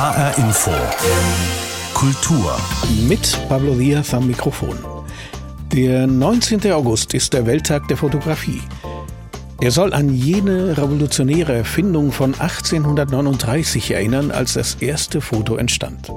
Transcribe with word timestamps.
HR 0.00 0.38
Info. 0.38 0.70
Kultur. 1.92 2.56
Mit 3.06 3.38
Pablo 3.50 3.74
Diaz 3.74 4.14
am 4.14 4.28
Mikrofon. 4.28 4.78
Der 5.74 6.06
19. 6.06 6.72
August 6.72 7.12
ist 7.12 7.34
der 7.34 7.44
Welttag 7.44 7.86
der 7.88 7.98
Fotografie. 7.98 8.62
Er 9.60 9.70
soll 9.70 9.92
an 9.92 10.08
jene 10.08 10.78
revolutionäre 10.78 11.52
Erfindung 11.52 12.12
von 12.12 12.32
1839 12.32 13.90
erinnern, 13.90 14.30
als 14.30 14.54
das 14.54 14.76
erste 14.76 15.20
Foto 15.20 15.56
entstand. 15.56 16.10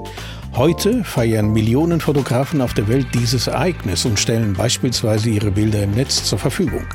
Heute 0.54 1.04
feiern 1.04 1.52
Millionen 1.52 2.00
Fotografen 2.00 2.62
auf 2.62 2.72
der 2.72 2.88
Welt 2.88 3.08
dieses 3.12 3.48
Ereignis 3.48 4.06
und 4.06 4.18
stellen 4.18 4.54
beispielsweise 4.54 5.28
ihre 5.28 5.50
Bilder 5.50 5.82
im 5.82 5.90
Netz 5.90 6.24
zur 6.24 6.38
Verfügung. 6.38 6.86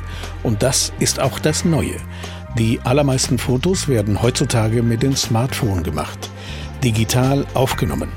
Und 0.42 0.64
das 0.64 0.92
ist 0.98 1.20
auch 1.20 1.38
das 1.38 1.64
Neue. 1.64 1.98
Die 2.58 2.80
allermeisten 2.82 3.38
Fotos 3.38 3.86
werden 3.86 4.22
heutzutage 4.22 4.82
mit 4.82 5.04
dem 5.04 5.14
Smartphone 5.14 5.84
gemacht, 5.84 6.30
digital 6.82 7.46
aufgenommen. 7.54 8.10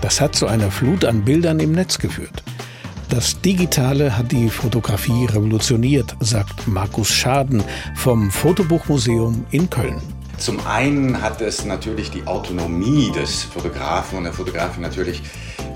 Das 0.00 0.20
hat 0.20 0.34
zu 0.34 0.46
einer 0.46 0.70
Flut 0.70 1.04
an 1.04 1.24
Bildern 1.24 1.60
im 1.60 1.72
Netz 1.72 1.98
geführt. 1.98 2.42
Das 3.08 3.40
Digitale 3.40 4.16
hat 4.16 4.32
die 4.32 4.48
Fotografie 4.48 5.26
revolutioniert, 5.26 6.16
sagt 6.20 6.66
Markus 6.66 7.10
Schaden 7.10 7.62
vom 7.94 8.30
Fotobuchmuseum 8.30 9.46
in 9.50 9.70
Köln. 9.70 10.02
Zum 10.38 10.64
einen 10.66 11.22
hat 11.22 11.40
es 11.40 11.64
natürlich 11.64 12.10
die 12.10 12.26
Autonomie 12.26 13.10
des 13.12 13.44
Fotografen 13.44 14.18
und 14.18 14.24
der 14.24 14.34
Fotografin 14.34 14.82
natürlich 14.82 15.22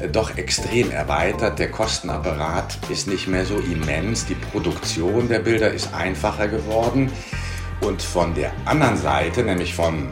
äh, 0.00 0.08
doch 0.08 0.36
extrem 0.36 0.90
erweitert. 0.90 1.58
Der 1.58 1.70
Kostenapparat 1.70 2.78
ist 2.90 3.06
nicht 3.06 3.26
mehr 3.26 3.46
so 3.46 3.56
immens. 3.56 4.26
Die 4.26 4.34
Produktion 4.34 5.28
der 5.28 5.38
Bilder 5.38 5.72
ist 5.72 5.94
einfacher 5.94 6.48
geworden. 6.48 7.10
Und 7.80 8.02
von 8.02 8.34
der 8.34 8.52
anderen 8.66 8.98
Seite, 8.98 9.42
nämlich 9.42 9.74
vom, 9.74 10.08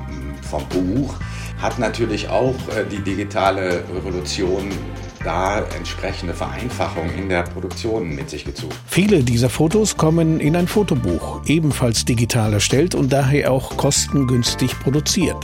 vom 0.48 0.66
Buch, 0.68 1.16
hat 1.60 1.78
natürlich 1.78 2.28
auch 2.28 2.54
äh, 2.76 2.84
die 2.90 3.00
digitale 3.00 3.84
Revolution 3.94 4.70
da 5.24 5.60
entsprechende 5.76 6.32
Vereinfachung 6.32 7.10
in 7.16 7.28
der 7.28 7.42
Produktion 7.42 8.14
mit 8.14 8.30
sich 8.30 8.44
gezogen. 8.44 8.72
Viele 8.86 9.22
dieser 9.22 9.50
Fotos 9.50 9.96
kommen 9.96 10.40
in 10.40 10.56
ein 10.56 10.68
Fotobuch, 10.68 11.40
ebenfalls 11.46 12.04
digital 12.04 12.52
erstellt 12.52 12.94
und 12.94 13.12
daher 13.12 13.52
auch 13.52 13.76
kostengünstig 13.76 14.78
produziert. 14.78 15.36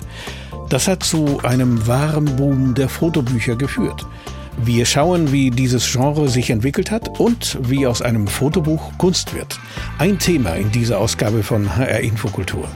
Das 0.68 0.88
hat 0.88 1.02
zu 1.02 1.40
einem 1.42 1.86
wahren 1.86 2.36
Boom 2.36 2.74
der 2.74 2.88
Fotobücher 2.88 3.56
geführt. 3.56 4.06
Wir 4.56 4.86
schauen, 4.86 5.32
wie 5.32 5.50
dieses 5.50 5.90
Genre 5.90 6.28
sich 6.28 6.50
entwickelt 6.50 6.90
hat 6.90 7.18
und 7.18 7.58
wie 7.60 7.86
aus 7.86 8.02
einem 8.02 8.28
Fotobuch 8.28 8.96
Kunst 8.98 9.34
wird. 9.34 9.58
Ein 9.98 10.18
Thema 10.18 10.54
in 10.54 10.70
dieser 10.70 11.00
Ausgabe 11.00 11.42
von 11.42 11.76
HR 11.76 12.00
Infokultur. 12.00 12.68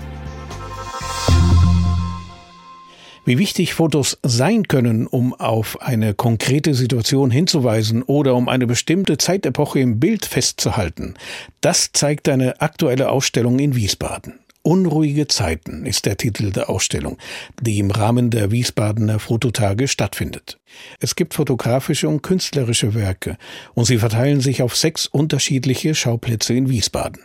Wie 3.28 3.36
wichtig 3.36 3.74
Fotos 3.74 4.18
sein 4.22 4.68
können, 4.68 5.06
um 5.06 5.34
auf 5.34 5.82
eine 5.82 6.14
konkrete 6.14 6.72
Situation 6.72 7.30
hinzuweisen 7.30 8.02
oder 8.02 8.34
um 8.34 8.48
eine 8.48 8.66
bestimmte 8.66 9.18
Zeitepoche 9.18 9.80
im 9.80 10.00
Bild 10.00 10.24
festzuhalten, 10.24 11.12
das 11.60 11.92
zeigt 11.92 12.30
eine 12.30 12.62
aktuelle 12.62 13.10
Ausstellung 13.10 13.58
in 13.58 13.74
Wiesbaden. 13.74 14.40
Unruhige 14.62 15.26
Zeiten 15.26 15.84
ist 15.84 16.06
der 16.06 16.16
Titel 16.16 16.52
der 16.52 16.70
Ausstellung, 16.70 17.18
die 17.60 17.78
im 17.78 17.90
Rahmen 17.90 18.30
der 18.30 18.50
Wiesbadener 18.50 19.18
Fototage 19.18 19.88
stattfindet. 19.88 20.57
Es 21.00 21.16
gibt 21.16 21.34
fotografische 21.34 22.08
und 22.08 22.22
künstlerische 22.22 22.94
Werke 22.94 23.36
und 23.74 23.84
sie 23.84 23.98
verteilen 23.98 24.40
sich 24.40 24.62
auf 24.62 24.76
sechs 24.76 25.06
unterschiedliche 25.06 25.94
Schauplätze 25.94 26.54
in 26.54 26.68
Wiesbaden. 26.68 27.20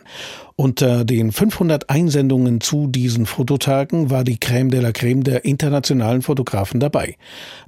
Unter 0.56 1.04
den 1.04 1.32
500 1.32 1.90
Einsendungen 1.90 2.60
zu 2.60 2.86
diesen 2.86 3.26
Fototagen 3.26 4.10
war 4.10 4.22
die 4.22 4.36
Crème 4.36 4.70
de 4.70 4.80
la 4.80 4.90
Crème 4.90 5.24
der 5.24 5.44
internationalen 5.44 6.22
Fotografen 6.22 6.78
dabei. 6.78 7.16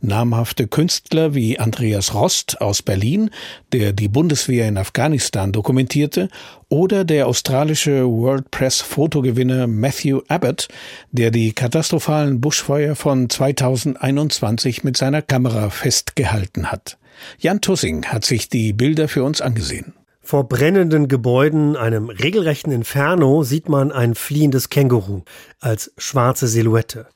Namhafte 0.01 0.69
Künstler 0.69 1.35
wie 1.35 1.59
Andreas 1.59 2.15
Rost 2.15 2.61
aus 2.61 2.83
Berlin, 2.83 3.31
der 3.73 3.93
die 3.93 4.07
Bundeswehr 4.07 4.69
in 4.69 4.79
Afghanistan 4.79 5.51
dokumentierte, 5.51 6.29
oder 6.69 7.05
der 7.05 7.27
australische 7.27 8.09
World 8.09 8.53
Press 8.53 8.81
Fotogewinner 8.81 9.67
Matthew 9.67 10.21
Abbott, 10.29 10.69
der 11.11 11.33
die 11.33 11.53
katastrophalen 11.53 12.41
Buschfeuer 12.41 12.95
von 12.95 13.29
2021 13.29 14.85
mit 14.85 14.97
seiner 14.97 15.23
Kamera 15.23 15.66
festgehalten 15.71 16.71
hat. 16.71 16.99
Jan 17.39 17.61
Tussing 17.61 18.07
hat 18.07 18.25
sich 18.25 18.49
die 18.49 18.73
Bilder 18.73 19.09
für 19.09 19.25
uns 19.25 19.41
angesehen. 19.41 19.95
Vor 20.27 20.49
brennenden 20.49 21.07
Gebäuden, 21.07 21.77
einem 21.77 22.11
regelrechten 22.11 22.73
Inferno, 22.73 23.45
sieht 23.45 23.69
man 23.69 23.93
ein 23.93 24.17
fliehendes 24.17 24.71
Känguru 24.71 25.23
als 25.61 25.93
schwarze 25.99 26.49
Silhouette. 26.49 27.07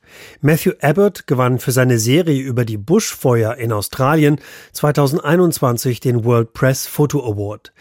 Matthew 0.40 0.74
Abbott 0.80 1.26
gewann 1.26 1.58
für 1.58 1.72
seine 1.72 1.98
Serie 1.98 2.40
über 2.40 2.64
die 2.64 2.76
Buschfeuer 2.78 3.56
in 3.56 3.72
Australien 3.72 4.40
2021 4.74 5.98
den 5.98 6.24
World 6.24 6.52
Press 6.52 6.86
Photo 6.86 7.28
Award. 7.28 7.72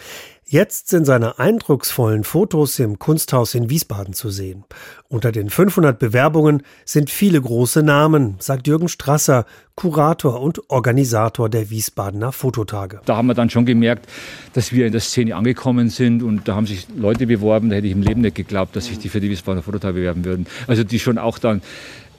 Jetzt 0.51 0.87
sind 0.87 1.05
seine 1.05 1.37
eindrucksvollen 1.37 2.23
Fotos 2.23 2.79
im 2.79 2.97
Kunsthaus 2.97 3.53
in 3.53 3.69
Wiesbaden 3.69 4.15
zu 4.15 4.31
sehen. 4.31 4.63
Unter 5.07 5.31
den 5.31 5.51
500 5.51 5.99
Bewerbungen 5.99 6.63
sind 6.85 7.11
viele 7.11 7.39
große 7.39 7.83
Namen, 7.83 8.35
sagt 8.39 8.65
Jürgen 8.65 8.87
Strasser, 8.87 9.45
Kurator 9.75 10.41
und 10.41 10.71
Organisator 10.71 11.49
der 11.49 11.69
Wiesbadener 11.69 12.31
Fototage. 12.31 12.99
Da 13.05 13.15
haben 13.15 13.27
wir 13.27 13.35
dann 13.35 13.51
schon 13.51 13.67
gemerkt, 13.67 14.09
dass 14.53 14.71
wir 14.71 14.87
in 14.87 14.91
der 14.91 15.01
Szene 15.01 15.35
angekommen 15.35 15.89
sind 15.89 16.23
und 16.23 16.47
da 16.47 16.55
haben 16.55 16.65
sich 16.65 16.87
Leute 16.95 17.27
beworben, 17.27 17.69
da 17.69 17.75
hätte 17.75 17.85
ich 17.85 17.93
im 17.93 18.01
Leben 18.01 18.21
nicht 18.21 18.33
geglaubt, 18.33 18.75
dass 18.75 18.85
sich 18.85 18.97
die 18.97 19.09
für 19.09 19.19
die 19.19 19.29
Wiesbadener 19.29 19.61
Fototage 19.61 19.93
bewerben 19.93 20.25
würden. 20.25 20.47
Also 20.65 20.83
die 20.83 20.97
schon 20.97 21.19
auch 21.19 21.37
dann 21.37 21.61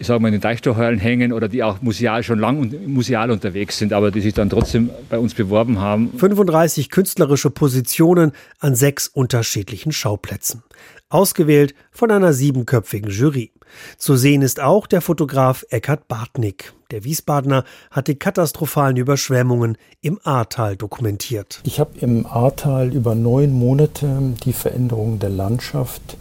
ich 0.01 0.07
sage 0.07 0.19
mal, 0.19 0.29
in 0.29 0.33
den 0.33 0.41
Deichtorheulen 0.41 0.99
hängen 0.99 1.33
oder 1.33 1.47
die 1.47 1.63
auch 1.63 1.83
museal 1.83 2.23
schon 2.23 2.39
lang 2.39 2.59
und 2.59 2.89
museal 2.89 3.31
unterwegs 3.31 3.77
sind, 3.77 3.93
aber 3.93 4.11
die 4.11 4.23
sich 4.23 4.33
dann 4.33 4.49
trotzdem 4.49 4.89
bei 5.11 5.19
uns 5.19 5.35
beworben 5.35 5.79
haben. 5.79 6.11
35 6.17 6.89
künstlerische 6.89 7.51
Positionen 7.51 8.33
an 8.61 8.75
sechs 8.75 9.09
unterschiedlichen 9.09 9.93
Schauplätzen. 9.93 10.63
Ausgewählt 11.11 11.75
von 11.91 12.11
einer 12.11 12.33
siebenköpfigen 12.33 13.11
Jury. 13.11 13.53
Zu 13.99 14.17
sehen 14.17 14.41
ist 14.41 14.59
auch 14.59 14.87
der 14.87 15.03
Fotograf 15.03 15.67
Eckhard 15.69 16.09
Bartnick. 16.09 16.73
Der 16.91 17.05
Wiesbadener 17.05 17.65
hat 17.91 18.09
die 18.09 18.15
katastrophalen 18.15 18.97
Überschwemmungen 18.97 19.77
im 20.01 20.19
Ahrtal 20.25 20.77
dokumentiert. 20.77 21.61
Ich 21.65 21.79
habe 21.79 21.93
im 22.01 22.25
Ahrtal 22.25 22.95
über 22.95 23.15
neun 23.15 23.53
Monate 23.53 24.35
die 24.45 24.55
Veränderung 24.55 25.19
der 25.19 25.31
Landschaft 25.31 26.17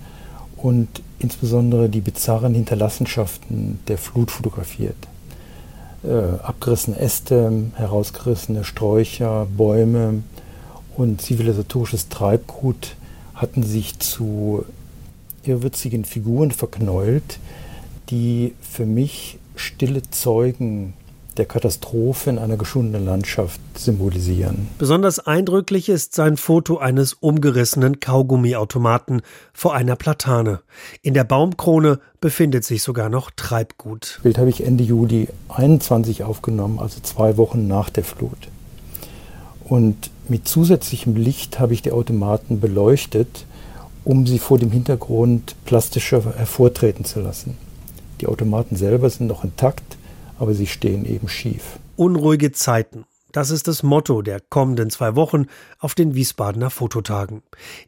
und 0.58 1.02
insbesondere 1.20 1.90
die 1.90 2.02
bizarren 2.02 2.54
Hinterlassenschaften 2.54 3.80
der 3.88 3.98
Flut 3.98 4.32
fotografiert. 4.32 4.96
Äh, 6.04 6.40
abgerissene 6.42 6.98
Äste, 6.98 7.72
herausgerissene 7.76 8.64
Sträucher, 8.64 9.48
Bäume 9.58 10.24
und 10.96 11.22
zivilisatorisches 11.22 12.10
Treibgut 12.10 12.96
hatten 13.36 13.64
sich 13.64 14.00
zu 14.00 14.66
irrwitzigen 15.44 16.06
Figuren 16.06 16.52
verknäult, 16.52 17.40
die 18.10 18.54
für 18.62 18.86
mich 18.86 19.38
stille 19.56 20.02
Zeugen 20.10 20.94
der 21.40 21.48
Katastrophe 21.48 22.30
in 22.30 22.38
einer 22.38 22.58
geschundenen 22.58 23.06
Landschaft 23.06 23.60
symbolisieren. 23.76 24.68
Besonders 24.78 25.20
eindrücklich 25.20 25.90
ist 25.90 26.14
sein 26.14 26.38
Foto 26.38 26.78
eines 26.78 27.14
umgerissenen 27.14 28.00
Kaugummiautomaten 28.00 29.22
vor 29.54 29.74
einer 29.74 29.96
Platane. 29.96 30.60
In 31.02 31.14
der 31.16 31.24
Baumkrone 31.24 32.00
befindet 32.22 32.66
sich 32.66 32.84
sogar 32.84 33.10
noch 33.10 33.32
Treibgut. 33.32 34.16
Das 34.16 34.24
Bild 34.24 34.38
habe 34.38 34.50
ich 34.50 34.64
Ende 34.64 34.84
Juli 34.84 35.30
21 35.48 36.24
aufgenommen, 36.24 36.78
also 36.78 37.00
zwei 37.02 37.38
Wochen 37.38 37.68
nach 37.68 37.90
der 37.90 38.04
Flut. 38.04 38.50
Und 39.64 40.12
mit 40.28 40.48
zusätzlichem 40.48 41.16
Licht 41.16 41.60
habe 41.60 41.74
ich 41.74 41.82
die 41.82 41.92
Automaten 41.92 42.60
beleuchtet, 42.60 43.46
um 44.04 44.28
sie 44.28 44.40
vor 44.40 44.60
dem 44.60 44.72
Hintergrund 44.72 45.56
plastischer 45.66 46.24
hervortreten 46.36 47.06
zu 47.06 47.22
lassen. 47.22 47.58
Die 48.22 48.28
Automaten 48.28 48.76
selber 48.76 49.10
sind 49.10 49.28
noch 49.28 49.44
intakt, 49.44 49.99
aber 50.40 50.54
sie 50.54 50.68
stehen 50.68 51.06
eben 51.06 51.28
schief. 51.28 51.80
Unruhige 51.96 52.52
Zeiten. 52.52 53.06
Das 53.32 53.52
ist 53.52 53.68
das 53.68 53.84
Motto 53.84 54.24
der 54.24 54.40
kommenden 54.40 54.90
zwei 54.90 55.16
Wochen 55.16 55.46
auf 55.78 55.94
den 55.94 56.16
Wiesbadener 56.16 56.72
Fototagen. 56.72 57.44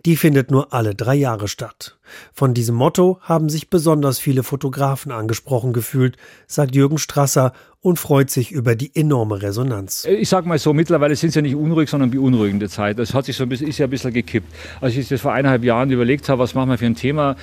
Die 0.06 0.16
findet 0.16 0.52
nur 0.52 0.72
alle 0.72 0.94
drei 0.94 1.16
Jahre 1.16 1.48
statt. 1.48 1.98
Von 2.32 2.54
diesem 2.54 2.76
Motto 2.76 3.18
haben 3.22 3.50
sich 3.50 3.72
besonders 3.72 4.20
viele 4.20 4.44
Fotografen 4.44 5.12
angesprochen 5.12 5.74
gefühlt, 5.74 6.18
sagt 6.46 6.76
Jürgen 6.76 7.00
Strasser 7.00 7.54
und 7.80 7.98
freut 7.98 8.30
sich 8.30 8.52
über 8.52 8.76
die 8.76 8.96
enorme 8.96 9.42
Resonanz. 9.42 10.06
Ich 10.06 10.30
sag 10.30 10.46
mal 10.46 10.60
so, 10.60 10.74
mittlerweile 10.74 11.16
sind 11.16 11.30
es 11.30 11.36
ja 11.36 11.42
nicht 11.42 11.56
unruhig, 11.56 11.90
sondern 11.90 12.12
beunruhigende 12.12 12.70
Zeit. 12.70 13.00
Das 13.00 13.16
hat 13.16 13.26
sich 13.26 13.36
so 13.36 13.42
ein 13.44 13.50
bisschen, 13.50 13.68
ist 13.68 13.80
ja 13.80 13.88
ein 13.88 13.90
bisschen 13.90 14.14
gekippt. 14.14 14.54
Als 14.80 14.96
ich 14.96 15.08
das 15.08 15.22
vor 15.22 15.34
eineinhalb 15.34 15.64
Jahren 15.64 15.90
überlegt 15.90 16.30
habe, 16.30 16.38
was 16.38 16.54
machen 16.54 16.70
wir 16.70 16.78
für 16.78 16.86
ein 16.86 16.96
Thema, 16.96 17.36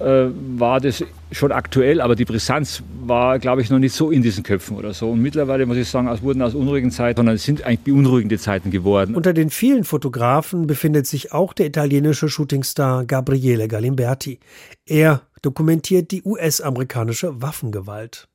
äh, 0.00 0.26
war 0.58 0.80
das 0.80 1.04
schon 1.30 1.52
aktuell, 1.52 2.00
aber 2.00 2.16
die 2.16 2.24
Brisanz 2.24 2.82
war, 3.04 3.38
glaube 3.38 3.62
ich, 3.62 3.70
noch 3.70 3.78
nicht 3.78 3.94
so 3.94 4.10
in 4.10 4.22
diesen 4.22 4.42
Köpfen 4.42 4.76
oder 4.76 4.92
so. 4.92 5.10
Und 5.10 5.20
mittlerweile 5.20 5.66
muss 5.66 5.76
ich 5.76 5.88
sagen, 5.88 6.08
es 6.08 6.22
wurden 6.22 6.42
aus 6.42 6.54
unruhigen 6.54 6.90
Zeiten, 6.90 7.18
sondern 7.18 7.36
es 7.36 7.44
sind 7.44 7.64
eigentlich 7.64 7.80
beunruhigende 7.80 8.38
Zeiten 8.38 8.70
geworden. 8.70 9.14
Unter 9.14 9.32
den 9.32 9.50
vielen 9.50 9.84
Fotografen 9.84 10.66
befindet 10.66 11.06
sich 11.06 11.32
auch 11.32 11.52
der 11.52 11.66
italienische 11.66 12.28
Shootingstar 12.28 13.04
Gabriele 13.04 13.68
Galimberti. 13.68 14.40
Er 14.86 15.22
dokumentiert 15.42 16.10
die 16.10 16.22
US-amerikanische 16.24 17.40
Waffengewalt. 17.42 18.28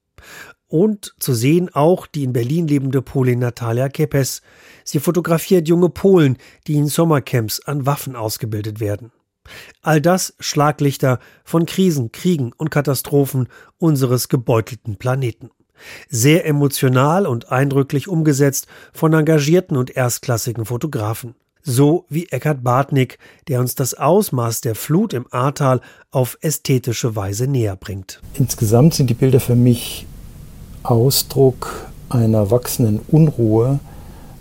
Und 0.68 1.16
zu 1.20 1.34
sehen 1.34 1.70
auch 1.74 2.06
die 2.06 2.24
in 2.24 2.34
Berlin 2.34 2.68
lebende 2.68 3.02
Polin 3.02 3.40
Natalia 3.40 3.90
Kepes. 3.90 4.44
Sie 4.84 5.00
fotografiert 5.00 5.68
junge 5.68 5.90
Polen, 5.90 6.38
die 6.68 6.76
in 6.76 6.88
Sommercamps 6.88 7.60
an 7.62 7.86
Waffen 7.86 8.16
ausgebildet 8.16 8.80
werden. 8.80 9.12
All 9.82 10.02
das 10.02 10.34
Schlaglichter 10.40 11.20
von 11.44 11.66
Krisen, 11.66 12.12
Kriegen 12.12 12.52
und 12.58 12.70
Katastrophen 12.72 13.48
unseres 13.78 14.30
gebeutelten 14.30 14.98
Planeten. 14.98 15.52
Sehr 16.10 16.46
emotional 16.46 17.26
und 17.26 17.52
eindrücklich 17.52 18.08
umgesetzt 18.08 18.68
von 18.94 19.14
engagierten 19.14 19.78
und 19.78 19.96
erstklassigen 19.96 20.66
Fotografen. 20.66 21.36
So 21.62 22.06
wie 22.10 22.26
Eckhard 22.28 22.64
Bartnick, 22.64 23.20
der 23.48 23.60
uns 23.60 23.76
das 23.76 23.94
Ausmaß 23.94 24.62
der 24.62 24.76
Flut 24.76 25.14
im 25.14 25.26
Ahrtal 25.32 25.82
auf 26.10 26.38
ästhetische 26.42 27.16
Weise 27.16 27.48
näher 27.48 27.76
bringt. 27.76 28.22
Insgesamt 28.34 28.94
sind 28.94 29.10
die 29.10 29.14
Bilder 29.14 29.40
für 29.40 29.56
mich 29.56 30.06
Ausdruck 30.84 31.90
einer 32.10 32.50
wachsenden 32.50 33.02
Unruhe, 33.08 33.80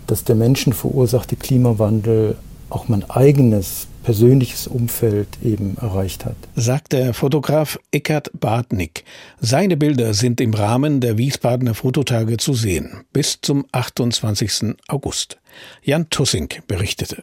dass 0.07 0.23
der 0.23 0.35
menschenverursachte 0.35 1.35
Klimawandel 1.35 2.35
auch 2.69 2.87
mein 2.87 3.07
eigenes 3.09 3.87
persönliches 4.09 4.65
Umfeld 4.65 5.27
eben 5.43 5.77
erreicht 5.79 6.25
hat. 6.25 6.35
Sagt 6.55 6.93
der 6.93 7.13
Fotograf 7.13 7.77
Eckhard 7.91 8.31
Bartnick. 8.39 9.03
Seine 9.39 9.77
Bilder 9.77 10.15
sind 10.15 10.41
im 10.41 10.55
Rahmen 10.55 10.99
der 10.99 11.19
Wiesbadener 11.19 11.75
Fototage 11.75 12.37
zu 12.37 12.55
sehen, 12.55 13.03
bis 13.13 13.37
zum 13.39 13.67
28. 13.71 14.77
August. 14.87 15.37
Jan 15.83 16.09
Tussink 16.09 16.65
berichtete. 16.65 17.21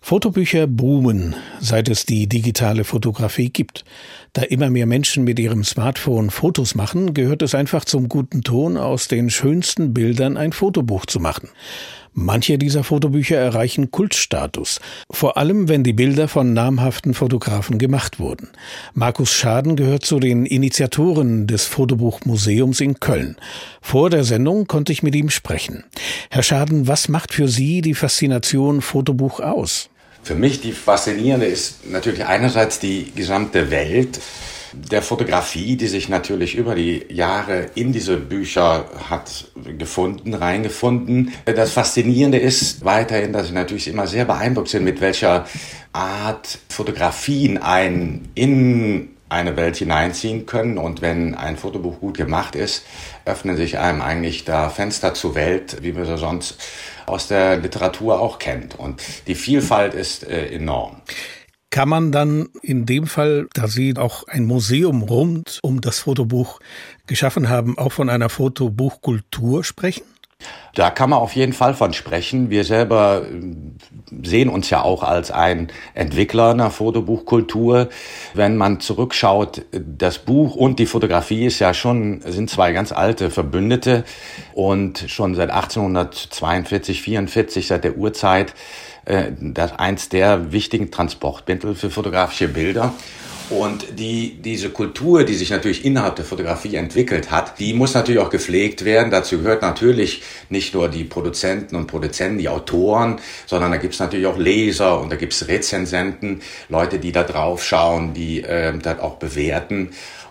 Fotobücher 0.00 0.66
boomen, 0.66 1.36
seit 1.60 1.88
es 1.88 2.06
die 2.06 2.26
digitale 2.26 2.82
Fotografie 2.82 3.50
gibt. 3.50 3.84
Da 4.32 4.42
immer 4.42 4.68
mehr 4.68 4.86
Menschen 4.86 5.22
mit 5.22 5.38
ihrem 5.38 5.62
Smartphone 5.62 6.30
Fotos 6.30 6.74
machen, 6.74 7.14
gehört 7.14 7.42
es 7.42 7.54
einfach 7.54 7.84
zum 7.84 8.08
guten 8.08 8.42
Ton, 8.42 8.76
aus 8.76 9.06
den 9.06 9.30
schönsten 9.30 9.94
Bildern 9.94 10.36
ein 10.36 10.52
Fotobuch 10.52 11.06
zu 11.06 11.20
machen. 11.20 11.50
Manche 12.12 12.58
dieser 12.58 12.82
Fotobücher 12.82 13.36
erreichen 13.36 13.92
Kultstatus, 13.92 14.80
vor 15.10 15.36
allem 15.36 15.68
wenn 15.68 15.84
die 15.84 15.92
Bilder 15.92 16.26
von 16.26 16.52
namhaften 16.52 17.14
Fotografen 17.14 17.78
gemacht 17.78 18.18
wurden. 18.18 18.48
Markus 18.94 19.32
Schaden 19.32 19.76
gehört 19.76 20.04
zu 20.04 20.18
den 20.18 20.44
Initiatoren 20.44 21.46
des 21.46 21.66
Fotobuchmuseums 21.66 22.80
in 22.80 22.98
Köln. 22.98 23.36
Vor 23.80 24.10
der 24.10 24.24
Sendung 24.24 24.66
konnte 24.66 24.92
ich 24.92 25.04
mit 25.04 25.14
ihm 25.14 25.30
sprechen. 25.30 25.84
Herr 26.30 26.42
Schaden, 26.42 26.88
was 26.88 27.08
macht 27.08 27.32
für 27.32 27.46
Sie 27.46 27.80
die 27.80 27.94
Faszination 27.94 28.80
Fotobuch 28.80 29.38
aus? 29.38 29.88
Für 30.22 30.34
mich 30.34 30.60
die 30.60 30.72
faszinierende 30.72 31.46
ist 31.46 31.86
natürlich 31.90 32.26
einerseits 32.26 32.80
die 32.80 33.12
gesamte 33.14 33.70
Welt 33.70 34.20
der 34.72 35.02
Fotografie, 35.02 35.76
die 35.76 35.86
sich 35.86 36.08
natürlich 36.08 36.54
über 36.54 36.74
die 36.74 37.04
Jahre 37.08 37.70
in 37.74 37.92
diese 37.92 38.16
Bücher 38.16 38.86
hat 39.08 39.46
gefunden, 39.78 40.34
reingefunden. 40.34 41.32
Das 41.44 41.72
Faszinierende 41.72 42.38
ist 42.38 42.84
weiterhin, 42.84 43.32
dass 43.32 43.46
ich 43.46 43.52
natürlich 43.52 43.88
immer 43.88 44.06
sehr 44.06 44.24
beeindruckt 44.24 44.72
bin, 44.72 44.84
mit 44.84 45.00
welcher 45.00 45.46
Art 45.92 46.58
Fotografien 46.68 47.58
ein 47.58 48.28
in 48.34 49.16
eine 49.28 49.56
Welt 49.56 49.76
hineinziehen 49.76 50.44
können. 50.44 50.76
Und 50.76 51.02
wenn 51.02 51.34
ein 51.34 51.56
Fotobuch 51.56 52.00
gut 52.00 52.16
gemacht 52.16 52.54
ist, 52.54 52.84
öffnen 53.24 53.56
sich 53.56 53.78
einem 53.78 54.02
eigentlich 54.02 54.44
da 54.44 54.68
Fenster 54.68 55.14
zur 55.14 55.34
Welt, 55.34 55.78
wie 55.82 55.92
man 55.92 56.04
sie 56.04 56.18
sonst 56.18 56.58
aus 57.06 57.28
der 57.28 57.56
Literatur 57.56 58.20
auch 58.20 58.38
kennt. 58.38 58.78
Und 58.78 59.00
die 59.26 59.34
Vielfalt 59.34 59.94
ist 59.94 60.24
äh, 60.24 60.48
enorm. 60.48 60.96
Kann 61.70 61.88
man 61.88 62.10
dann 62.10 62.48
in 62.62 62.84
dem 62.84 63.06
Fall, 63.06 63.46
da 63.54 63.68
Sie 63.68 63.96
auch 63.96 64.26
ein 64.26 64.44
Museum 64.44 65.02
rund 65.02 65.60
um 65.62 65.80
das 65.80 66.00
Fotobuch 66.00 66.58
geschaffen 67.06 67.48
haben, 67.48 67.78
auch 67.78 67.92
von 67.92 68.10
einer 68.10 68.28
Fotobuchkultur 68.28 69.62
sprechen? 69.62 70.02
Da 70.74 70.90
kann 70.90 71.10
man 71.10 71.18
auf 71.18 71.34
jeden 71.34 71.52
Fall 71.52 71.74
von 71.74 71.92
sprechen. 71.92 72.48
Wir 72.48 72.64
selber 72.64 73.22
äh, 73.22 74.26
sehen 74.26 74.48
uns 74.48 74.70
ja 74.70 74.82
auch 74.82 75.02
als 75.02 75.30
ein 75.30 75.68
Entwickler 75.94 76.50
einer 76.50 76.70
Fotobuchkultur. 76.70 77.88
Wenn 78.34 78.56
man 78.56 78.80
zurückschaut, 78.80 79.62
das 79.72 80.18
Buch 80.18 80.54
und 80.54 80.78
die 80.78 80.86
Fotografie 80.86 81.44
ist 81.46 81.58
ja 81.58 81.74
schon, 81.74 82.22
sind 82.22 82.50
zwei 82.50 82.72
ganz 82.72 82.92
alte 82.92 83.30
Verbündete 83.30 84.04
und 84.54 85.04
schon 85.08 85.34
seit 85.34 85.50
1842, 85.50 87.02
44, 87.02 87.66
seit 87.66 87.84
der 87.84 87.96
Urzeit 87.96 88.54
äh, 89.04 89.32
das 89.38 89.72
eins 89.72 90.08
der 90.08 90.52
wichtigen 90.52 90.90
Transportmittel 90.90 91.74
für 91.74 91.90
fotografische 91.90 92.48
Bilder. 92.48 92.94
Und 93.50 93.98
die, 93.98 94.40
diese 94.40 94.70
Kultur, 94.70 95.24
die 95.24 95.34
sich 95.34 95.50
natürlich 95.50 95.84
innerhalb 95.84 96.14
der 96.14 96.24
Fotografie 96.24 96.76
entwickelt 96.76 97.32
hat, 97.32 97.58
die 97.58 97.74
muss 97.74 97.94
natürlich 97.94 98.20
auch 98.20 98.30
gepflegt 98.30 98.84
werden. 98.84 99.10
Dazu 99.10 99.38
gehört 99.38 99.60
natürlich 99.60 100.22
nicht 100.50 100.72
nur 100.72 100.88
die 100.88 101.02
Produzenten 101.02 101.74
und 101.74 101.88
Produzenten, 101.88 102.38
die 102.38 102.48
Autoren, 102.48 103.18
sondern 103.46 103.72
da 103.72 103.78
gibt 103.78 103.94
es 103.94 104.00
natürlich 104.00 104.26
auch 104.26 104.38
Leser 104.38 105.00
und 105.00 105.10
da 105.10 105.16
gibt 105.16 105.32
es 105.32 105.48
Rezensenten, 105.48 106.42
Leute, 106.68 107.00
die 107.00 107.10
da 107.10 107.24
drauf 107.24 107.64
schauen, 107.64 108.14
die 108.14 108.44
äh, 108.44 108.78
das 108.78 109.00
auch 109.00 109.16
bewerten. 109.16 109.90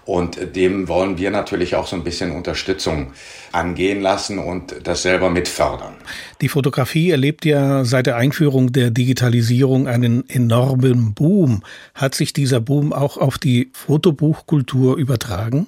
Und 0.09 0.55
dem 0.55 0.87
wollen 0.87 1.19
wir 1.19 1.29
natürlich 1.29 1.75
auch 1.75 1.85
so 1.85 1.95
ein 1.95 2.03
bisschen 2.03 2.31
Unterstützung 2.31 3.11
angehen 3.51 4.01
lassen 4.01 4.39
und 4.39 4.73
das 4.83 5.03
selber 5.03 5.29
mit 5.29 5.47
fördern. 5.47 5.93
Die 6.41 6.49
Fotografie 6.49 7.11
erlebt 7.11 7.45
ja 7.45 7.85
seit 7.85 8.07
der 8.07 8.15
Einführung 8.15 8.71
der 8.71 8.89
Digitalisierung 8.89 9.87
einen 9.87 10.27
enormen 10.27 11.13
Boom. 11.13 11.61
Hat 11.93 12.15
sich 12.15 12.33
dieser 12.33 12.59
Boom 12.59 12.91
auch 12.91 13.17
auf 13.17 13.37
die 13.37 13.69
Fotobuchkultur 13.73 14.97
übertragen? 14.97 15.67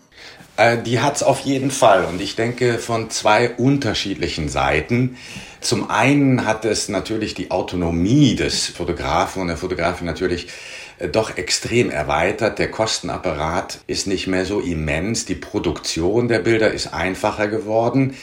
Äh, 0.58 0.82
die 0.82 1.02
hat 1.02 1.18
es 1.18 1.24
auf 1.24 1.42
jeden 1.42 1.70
Fall 1.70 2.06
und 2.06 2.20
ich 2.20 2.36
denke 2.36 2.80
von 2.80 3.12
zwei 3.12 3.52
unterschiedlichen 3.52 4.50
Seiten. 4.50 5.18
Zum 5.60 5.92
einen 5.92 6.48
hat 6.48 6.66
es 6.66 6.90
natürlich 6.90 7.36
die 7.36 7.52
Autonomie 7.52 8.34
des 8.36 8.66
Fotografen 8.66 9.44
und 9.44 9.50
der 9.50 9.58
Fotografin 9.58 10.08
natürlich 10.08 10.48
doch 11.10 11.38
extrem 11.38 11.90
erweitert. 11.90 12.60
Der 12.60 12.72
Kostenapparat 12.72 13.80
ist 13.88 14.08
nicht 14.08 14.28
mehr 14.28 14.46
so 14.46 14.60
immens. 14.60 15.26
Die 15.26 15.36
Produktion 15.36 16.28
der 16.28 16.40
Bilder 16.40 16.72
ist 16.72 16.94
einfacher 16.94 17.48
geworden. 17.48 18.16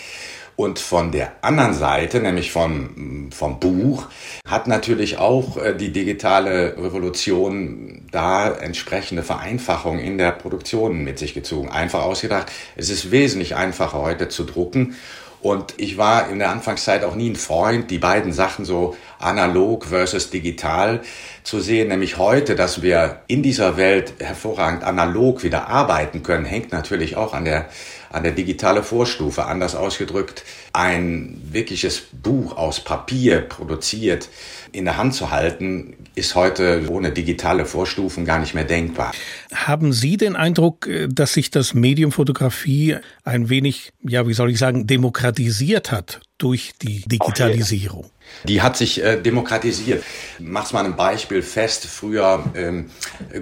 Und 0.58 0.80
von 0.80 1.12
der 1.12 1.32
anderen 1.42 1.72
Seite, 1.72 2.19
nämlich 2.19 2.50
vom, 2.50 3.30
vom 3.30 3.60
Buch, 3.60 4.06
hat 4.44 4.66
natürlich 4.66 5.16
auch 5.19 5.56
äh, 5.56 5.72
die 5.76 5.92
digitale 5.92 6.76
Revolution 6.76 8.02
da 8.10 8.50
entsprechende 8.50 9.22
Vereinfachung 9.22 10.00
in 10.00 10.19
der 10.19 10.32
Produktion 10.32 11.04
mit 11.04 11.20
sich 11.20 11.32
gezogen. 11.32 11.69
Einfach 11.69 12.02
ausgedacht, 12.02 12.50
es 12.74 12.90
ist 12.90 13.12
wesentlich 13.12 13.54
einfacher 13.54 14.02
heute 14.02 14.28
zu 14.28 14.42
drucken 14.42 14.96
und 15.40 15.75
ich 15.76 15.99
war 15.99 16.29
in 16.29 16.39
der 16.39 16.51
Anfangszeit 16.51 17.05
auch 17.05 17.15
nie 17.15 17.31
ein 17.31 17.36
Freund, 17.36 17.91
die 17.91 17.98
beiden 17.98 18.32
Sachen 18.32 18.65
so 18.65 18.96
analog 19.20 19.84
versus 19.86 20.31
digital 20.31 21.01
zu 21.44 21.60
sehen. 21.60 21.89
Nämlich 21.89 22.19
heute, 22.19 22.56
dass 22.56 22.82
wir 22.82 23.20
in 23.29 23.43
dieser 23.43 23.77
Welt 23.77 24.15
hervorragend 24.19 24.82
analog 24.82 25.44
wieder 25.44 25.69
arbeiten 25.69 26.22
können, 26.22 26.44
hängt 26.44 26.72
natürlich 26.72 27.17
auch 27.17 27.34
an 27.34 27.44
der, 27.44 27.69
an 28.10 28.22
der 28.22 28.32
digitale 28.32 28.82
Vorstufe. 28.82 29.46
Anders 29.46 29.74
ausgedrückt, 29.74 30.44
ein 30.72 31.41
wirkliches 31.50 32.03
Buch 32.12 32.56
aus 32.56 32.81
Papier 32.81 33.41
produziert 33.41 34.29
in 34.72 34.84
der 34.84 34.96
Hand 34.96 35.15
zu 35.15 35.31
halten, 35.31 35.96
ist 36.15 36.34
heute 36.34 36.84
ohne 36.88 37.12
digitale 37.12 37.65
Vorstufen 37.65 38.24
gar 38.24 38.38
nicht 38.38 38.55
mehr 38.55 38.65
denkbar. 38.65 39.12
Haben 39.55 39.93
Sie 39.93 40.17
den 40.17 40.36
Eindruck, 40.36 40.86
äh, 40.86 41.08
dass 41.08 41.34
sich 41.34 41.50
das 41.50 41.74
Medium 41.74 42.12
Fotografie 42.12 42.96
ein 43.24 43.48
wenig, 43.48 43.93
ja, 44.03 44.27
wie 44.27 44.34
soll 44.34 44.50
ich 44.50 44.58
sagen, 44.58 44.86
demokratisiert 44.86 45.93
hat 45.93 46.20
durch 46.38 46.72
die 46.82 47.03
Digitalisierung? 47.06 48.10
Die 48.44 48.63
hat 48.63 48.77
sich 48.77 49.03
äh, 49.03 49.20
demokratisiert. 49.20 50.05
Mach's 50.39 50.73
mal 50.73 50.85
ein 50.85 50.97
Beispiel 50.97 51.43
fest. 51.43 51.87
Früher 51.87 52.44
ähm, 52.55 52.91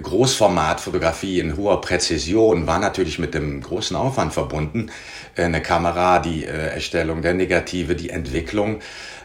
Großformatfotografie 0.01 1.39
in 1.39 1.55
hoher 1.55 1.81
Präzision 1.81 2.67
war 2.67 2.79
natürlich 2.79 3.19
mit 3.19 3.33
dem 3.33 3.61
großen 3.61 3.95
Aufwand 3.95 4.33
verbunden. 4.33 4.89
Äh, 5.35 5.43
eine 5.43 5.61
Kamera, 5.61 6.19
die 6.19 6.45
äh, 6.45 6.73
Erstellung 6.73 7.21
der 7.21 7.33
Negative, 7.33 7.95
die 7.95 8.09
Entwicklung. 8.09 8.79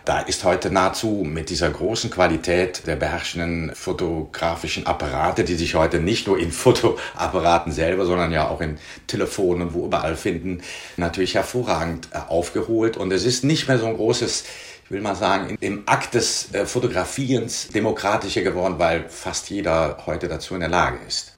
Da 0.04 0.18
ist 0.18 0.42
heute 0.42 0.72
nahezu 0.72 1.22
mit 1.24 1.48
dieser 1.48 1.70
großen 1.70 2.10
Qualität 2.10 2.88
der 2.88 2.96
beherrschenden 2.96 3.72
fotografischen 3.76 4.84
Apparate, 4.84 5.44
die 5.44 5.54
sich 5.54 5.76
heute 5.76 6.00
nicht 6.00 6.26
nur 6.26 6.40
in 6.40 6.50
Fotoapparaten 6.62 7.72
selber, 7.72 8.04
sondern 8.04 8.32
ja 8.32 8.48
auch 8.48 8.60
in 8.60 8.78
Telefonen 9.06 9.68
und 9.68 9.74
wo 9.74 9.86
überall 9.86 10.16
finden, 10.16 10.60
natürlich 10.96 11.36
hervorragend 11.36 12.08
äh, 12.12 12.18
aufgeholt. 12.28 12.96
Und 12.96 13.12
es 13.12 13.24
ist 13.24 13.44
nicht 13.44 13.68
mehr 13.68 13.78
so 13.78 13.86
ein 13.86 13.96
großes 13.96 14.44
will 14.92 15.00
mal 15.00 15.16
sagen, 15.16 15.56
im 15.60 15.82
Akt 15.86 16.14
des 16.14 16.52
äh, 16.52 16.66
Fotografierens 16.66 17.68
demokratischer 17.68 18.42
geworden, 18.42 18.74
weil 18.78 19.08
fast 19.08 19.48
jeder 19.50 19.96
heute 20.06 20.28
dazu 20.28 20.54
in 20.54 20.60
der 20.60 20.68
Lage 20.68 20.98
ist. 21.06 21.32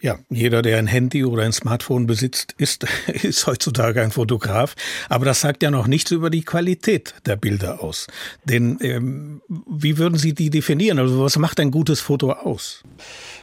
Ja, 0.00 0.18
jeder, 0.28 0.62
der 0.62 0.78
ein 0.78 0.86
Handy 0.86 1.24
oder 1.24 1.42
ein 1.42 1.52
Smartphone 1.52 2.06
besitzt, 2.06 2.54
ist, 2.58 2.86
ist 3.22 3.46
heutzutage 3.46 4.02
ein 4.02 4.10
Fotograf. 4.10 4.74
Aber 5.08 5.24
das 5.24 5.40
sagt 5.40 5.62
ja 5.62 5.70
noch 5.70 5.86
nichts 5.86 6.10
über 6.10 6.30
die 6.30 6.42
Qualität 6.42 7.14
der 7.24 7.36
Bilder 7.36 7.82
aus. 7.82 8.06
Denn 8.44 8.78
ähm, 8.82 9.40
wie 9.48 9.98
würden 9.98 10.18
Sie 10.18 10.34
die 10.34 10.50
definieren? 10.50 10.98
Also 10.98 11.22
was 11.22 11.38
macht 11.38 11.60
ein 11.60 11.70
gutes 11.70 12.00
Foto 12.00 12.32
aus? 12.32 12.82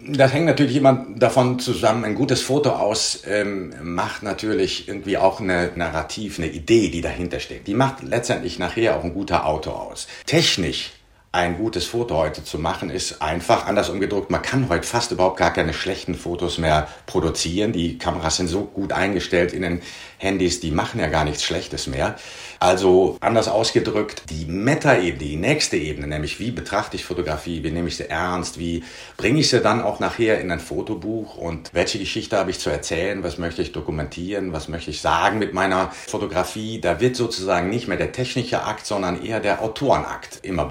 Das 0.05 0.33
hängt 0.33 0.45
natürlich 0.45 0.75
immer 0.75 1.05
davon 1.15 1.59
zusammen. 1.59 2.03
Ein 2.05 2.15
gutes 2.15 2.41
Foto 2.41 2.71
aus 2.71 3.23
ähm, 3.25 3.73
macht 3.81 4.23
natürlich 4.23 4.87
irgendwie 4.87 5.17
auch 5.17 5.39
eine 5.39 5.71
Narrativ, 5.75 6.37
eine 6.37 6.49
Idee, 6.49 6.89
die 6.89 7.01
dahinter 7.01 7.39
steckt. 7.39 7.67
Die 7.67 7.73
macht 7.73 8.03
letztendlich 8.03 8.59
nachher 8.59 8.97
auch 8.97 9.03
ein 9.03 9.13
guter 9.13 9.45
Auto 9.45 9.71
aus. 9.71 10.07
Technisch 10.25 10.91
ein 11.33 11.57
gutes 11.57 11.87
Foto 11.87 12.15
heute 12.15 12.43
zu 12.43 12.59
machen, 12.59 12.91
ist 12.91 13.23
einfach 13.23 13.65
anders 13.65 13.89
umgedruckt. 13.89 14.29
Man 14.29 14.43
kann 14.43 14.69
heute 14.69 14.85
fast 14.85 15.11
überhaupt 15.11 15.37
gar 15.37 15.51
keine 15.51 15.73
schlechten 15.73 16.13
Fotos 16.13 16.59
mehr 16.59 16.87
produzieren. 17.07 17.73
Die 17.73 17.97
Kameras 17.97 18.35
sind 18.37 18.49
so 18.49 18.65
gut 18.65 18.93
eingestellt 18.93 19.51
in 19.51 19.63
den 19.63 19.81
Handys, 20.19 20.59
die 20.59 20.69
machen 20.69 20.99
ja 20.99 21.07
gar 21.07 21.25
nichts 21.25 21.43
Schlechtes 21.43 21.87
mehr. 21.87 22.15
Also 22.59 23.17
anders 23.19 23.47
ausgedrückt, 23.47 24.23
die 24.29 24.45
Meta-Ebene, 24.45 25.17
die 25.17 25.35
nächste 25.35 25.75
Ebene, 25.75 26.07
nämlich 26.07 26.39
wie 26.39 26.51
betrachte 26.51 26.95
ich 26.95 27.03
Fotografie, 27.03 27.63
wie 27.63 27.71
nehme 27.71 27.87
ich 27.89 27.97
sie 27.97 28.09
ernst, 28.09 28.57
wie 28.57 28.83
bringe 29.17 29.39
ich 29.39 29.49
sie 29.49 29.59
dann 29.59 29.81
auch 29.81 29.99
nachher 29.99 30.39
in 30.39 30.49
ein 30.51 30.61
Fotobuch 30.61 31.35
und 31.35 31.73
welche 31.73 31.99
Geschichte 31.99 32.37
habe 32.37 32.51
ich 32.51 32.59
zu 32.59 32.69
erzählen, 32.69 33.23
was 33.23 33.37
möchte 33.37 33.61
ich 33.63 33.73
dokumentieren, 33.73 34.53
was 34.53 34.69
möchte 34.69 34.91
ich 34.91 35.01
sagen 35.01 35.39
mit 35.39 35.53
meiner 35.53 35.91
Fotografie. 35.91 36.79
Da 36.79 37.01
wird 37.01 37.15
sozusagen 37.15 37.69
nicht 37.69 37.87
mehr 37.87 37.97
der 37.97 38.11
technische 38.11 38.63
Akt, 38.63 38.85
sondern 38.85 39.25
eher 39.25 39.39
der 39.39 39.61
Autorenakt 39.61 40.39
immer 40.43 40.65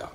bedeutender 0.00 0.10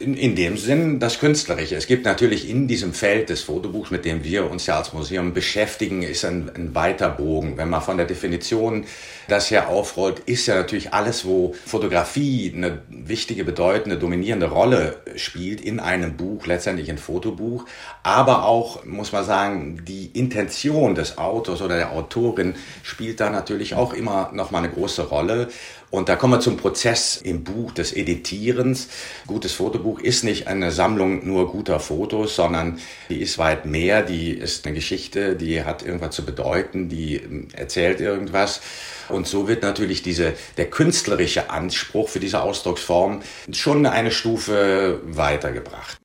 in, 0.00 0.14
in 0.14 0.36
dem 0.36 0.56
Sinn 0.56 1.00
das 1.00 1.18
Künstlerische. 1.18 1.76
Es 1.76 1.86
gibt 1.86 2.04
natürlich 2.04 2.48
in 2.48 2.68
diesem 2.68 2.92
Feld 2.92 3.30
des 3.30 3.42
Fotobuchs, 3.42 3.90
mit 3.90 4.04
dem 4.04 4.22
wir 4.22 4.50
uns 4.50 4.66
ja 4.66 4.78
als 4.78 4.92
Museum 4.92 5.34
beschäftigen, 5.34 6.02
ist 6.02 6.24
ein, 6.24 6.50
ein 6.54 6.74
weiter 6.74 7.08
Bogen. 7.08 7.56
Wenn 7.56 7.68
man 7.68 7.82
von 7.82 7.96
der 7.96 8.06
Definition 8.06 8.84
das 9.26 9.50
her 9.50 9.68
aufrollt, 9.68 10.20
ist 10.20 10.46
ja 10.46 10.54
natürlich 10.54 10.92
alles, 10.94 11.24
wo 11.24 11.54
Fotografie 11.66 12.52
eine 12.54 12.82
wichtige, 12.88 13.44
bedeutende, 13.44 13.98
dominierende 13.98 14.46
Rolle 14.46 14.96
spielt 15.16 15.60
in 15.60 15.80
einem 15.80 16.16
Buch, 16.16 16.46
letztendlich 16.46 16.90
ein 16.90 16.98
Fotobuch, 16.98 17.64
aber 18.02 18.44
auch, 18.44 18.84
muss 18.84 19.12
man 19.12 19.24
sagen, 19.24 19.84
die 19.84 20.06
Intention 20.06 20.94
des 20.94 21.18
Autors 21.18 21.60
oder 21.60 21.76
der 21.76 21.92
Autorin 21.92 22.54
spielt 22.82 23.20
da 23.20 23.30
natürlich 23.30 23.74
auch 23.74 23.92
immer 23.92 24.30
noch 24.32 24.50
mal 24.50 24.58
eine 24.58 24.70
große 24.70 25.08
Rolle. 25.08 25.48
Und 25.90 26.08
da 26.08 26.16
kommen 26.16 26.34
wir 26.34 26.40
zum 26.40 26.58
Prozess 26.58 27.16
im 27.16 27.44
Buch 27.44 27.72
des 27.72 27.92
Editierens. 27.94 28.88
Gutes 29.26 29.52
Fotobuch 29.52 30.00
ist 30.00 30.22
nicht 30.22 30.46
eine 30.46 30.70
Sammlung 30.70 31.26
nur 31.26 31.50
guter 31.50 31.80
Fotos, 31.80 32.36
sondern 32.36 32.78
die 33.08 33.20
ist 33.22 33.38
weit 33.38 33.64
mehr. 33.64 34.02
Die 34.02 34.32
ist 34.32 34.66
eine 34.66 34.74
Geschichte, 34.74 35.34
die 35.34 35.64
hat 35.64 35.82
irgendwas 35.82 36.14
zu 36.14 36.26
bedeuten, 36.26 36.88
die 36.90 37.20
erzählt 37.54 38.00
irgendwas. 38.00 38.60
Und 39.08 39.26
so 39.26 39.48
wird 39.48 39.62
natürlich 39.62 40.02
diese, 40.02 40.34
der 40.58 40.68
künstlerische 40.68 41.50
Anspruch 41.50 42.10
für 42.10 42.20
diese 42.20 42.42
Ausdrucksform 42.42 43.22
schon 43.52 43.86
eine 43.86 44.10
Stufe 44.10 45.00
weitergebracht. 45.04 45.98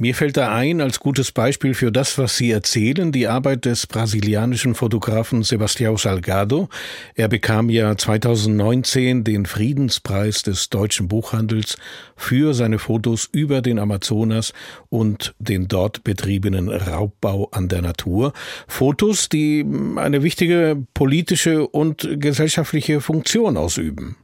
Mir 0.00 0.14
fällt 0.14 0.38
da 0.38 0.54
ein, 0.54 0.80
als 0.80 0.98
gutes 0.98 1.30
Beispiel 1.30 1.74
für 1.74 1.92
das, 1.92 2.16
was 2.16 2.38
Sie 2.38 2.50
erzählen, 2.50 3.12
die 3.12 3.28
Arbeit 3.28 3.66
des 3.66 3.86
brasilianischen 3.86 4.74
Fotografen 4.74 5.42
Sebastião 5.42 5.98
Salgado. 5.98 6.70
Er 7.14 7.28
bekam 7.28 7.68
ja 7.68 7.94
2019 7.94 9.24
den 9.24 9.44
Friedenspreis 9.44 10.42
des 10.42 10.70
deutschen 10.70 11.06
Buchhandels 11.06 11.76
für 12.16 12.54
seine 12.54 12.78
Fotos 12.78 13.28
über 13.30 13.60
den 13.60 13.78
Amazonas 13.78 14.54
und 14.88 15.34
den 15.38 15.68
dort 15.68 16.02
betriebenen 16.02 16.70
Raubbau 16.70 17.50
an 17.52 17.68
der 17.68 17.82
Natur. 17.82 18.32
Fotos, 18.68 19.28
die 19.28 19.66
eine 19.96 20.22
wichtige 20.22 20.82
politische 20.94 21.66
und 21.66 22.08
gesellschaftliche 22.18 23.02
Funktion 23.02 23.58
ausüben. 23.58 24.16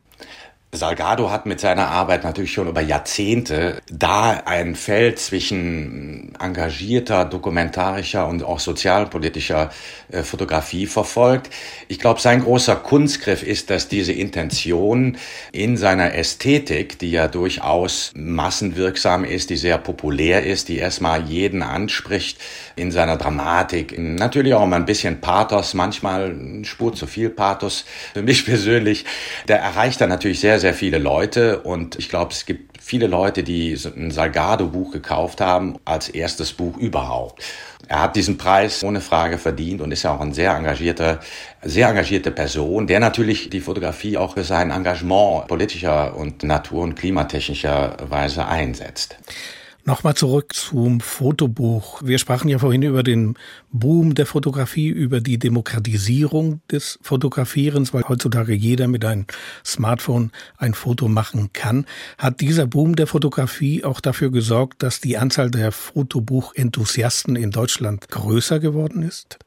Salgado 0.76 1.30
hat 1.30 1.46
mit 1.46 1.60
seiner 1.60 1.88
Arbeit 1.88 2.24
natürlich 2.24 2.52
schon 2.52 2.68
über 2.68 2.80
Jahrzehnte 2.80 3.80
da 3.90 4.42
ein 4.44 4.74
Feld 4.74 5.18
zwischen 5.18 6.34
engagierter, 6.40 7.24
dokumentarischer 7.24 8.26
und 8.26 8.42
auch 8.42 8.60
sozialpolitischer 8.60 9.70
äh, 10.10 10.22
Fotografie 10.22 10.86
verfolgt. 10.86 11.50
Ich 11.88 11.98
glaube, 11.98 12.20
sein 12.20 12.42
großer 12.42 12.76
Kunstgriff 12.76 13.42
ist, 13.42 13.70
dass 13.70 13.88
diese 13.88 14.12
Intention 14.12 15.16
in 15.52 15.76
seiner 15.76 16.14
Ästhetik, 16.14 16.98
die 16.98 17.10
ja 17.10 17.28
durchaus 17.28 18.12
massenwirksam 18.14 19.24
ist, 19.24 19.50
die 19.50 19.56
sehr 19.56 19.78
populär 19.78 20.44
ist, 20.44 20.68
die 20.68 20.78
erstmal 20.78 21.24
jeden 21.24 21.62
anspricht, 21.62 22.38
in 22.76 22.92
seiner 22.92 23.16
Dramatik, 23.16 23.98
natürlich 23.98 24.52
auch 24.52 24.66
mal 24.66 24.76
ein 24.76 24.84
bisschen 24.84 25.20
Pathos, 25.20 25.72
manchmal 25.72 26.26
eine 26.26 26.64
Spur 26.66 26.94
zu 26.94 27.06
viel 27.06 27.30
Pathos 27.30 27.86
für 28.12 28.22
mich 28.22 28.44
persönlich, 28.46 29.06
der 29.48 29.58
erreicht 29.60 30.00
er 30.02 30.06
natürlich 30.06 30.40
sehr, 30.40 30.60
sehr 30.60 30.74
viele 30.74 30.98
Leute 30.98 31.60
und 31.60 31.96
ich 31.98 32.10
glaube, 32.10 32.32
es 32.32 32.44
gibt 32.44 32.82
viele 32.82 33.06
Leute, 33.06 33.42
die 33.42 33.76
ein 33.96 34.10
Salgado-Buch 34.10 34.92
gekauft 34.92 35.40
haben 35.40 35.76
als 35.84 36.08
erstes 36.08 36.52
Buch 36.52 36.76
überhaupt. 36.76 37.42
Er 37.88 38.02
hat 38.02 38.14
diesen 38.14 38.36
Preis 38.36 38.84
ohne 38.84 39.00
Frage 39.00 39.38
verdient 39.38 39.80
und 39.80 39.90
ist 39.90 40.02
ja 40.02 40.14
auch 40.14 40.20
ein 40.20 40.32
sehr 40.32 40.54
engagierter, 40.54 41.20
sehr 41.62 41.88
engagierte 41.88 42.30
Person, 42.30 42.86
der 42.86 43.00
natürlich 43.00 43.48
die 43.50 43.60
Fotografie 43.60 44.16
auch 44.16 44.34
für 44.34 44.44
sein 44.44 44.70
Engagement 44.70 45.48
politischer 45.48 46.16
und 46.16 46.42
natur- 46.42 46.82
und 46.82 46.94
klimatechnischer 46.94 47.96
Weise 48.08 48.46
einsetzt. 48.46 49.16
Nochmal 49.88 50.16
zurück 50.16 50.52
zum 50.52 50.98
Fotobuch. 50.98 52.02
Wir 52.02 52.18
sprachen 52.18 52.48
ja 52.48 52.58
vorhin 52.58 52.82
über 52.82 53.04
den 53.04 53.34
Boom 53.70 54.16
der 54.16 54.26
Fotografie, 54.26 54.88
über 54.88 55.20
die 55.20 55.38
Demokratisierung 55.38 56.60
des 56.68 56.98
Fotografierens, 57.02 57.94
weil 57.94 58.02
heutzutage 58.08 58.52
jeder 58.52 58.88
mit 58.88 59.04
einem 59.04 59.26
Smartphone 59.64 60.32
ein 60.56 60.74
Foto 60.74 61.06
machen 61.06 61.50
kann. 61.52 61.86
Hat 62.18 62.40
dieser 62.40 62.66
Boom 62.66 62.96
der 62.96 63.06
Fotografie 63.06 63.84
auch 63.84 64.00
dafür 64.00 64.32
gesorgt, 64.32 64.82
dass 64.82 65.00
die 65.00 65.18
Anzahl 65.18 65.52
der 65.52 65.70
Fotobuchenthusiasten 65.70 67.36
in 67.36 67.52
Deutschland 67.52 68.08
größer 68.08 68.58
geworden 68.58 69.02
ist? 69.02 69.38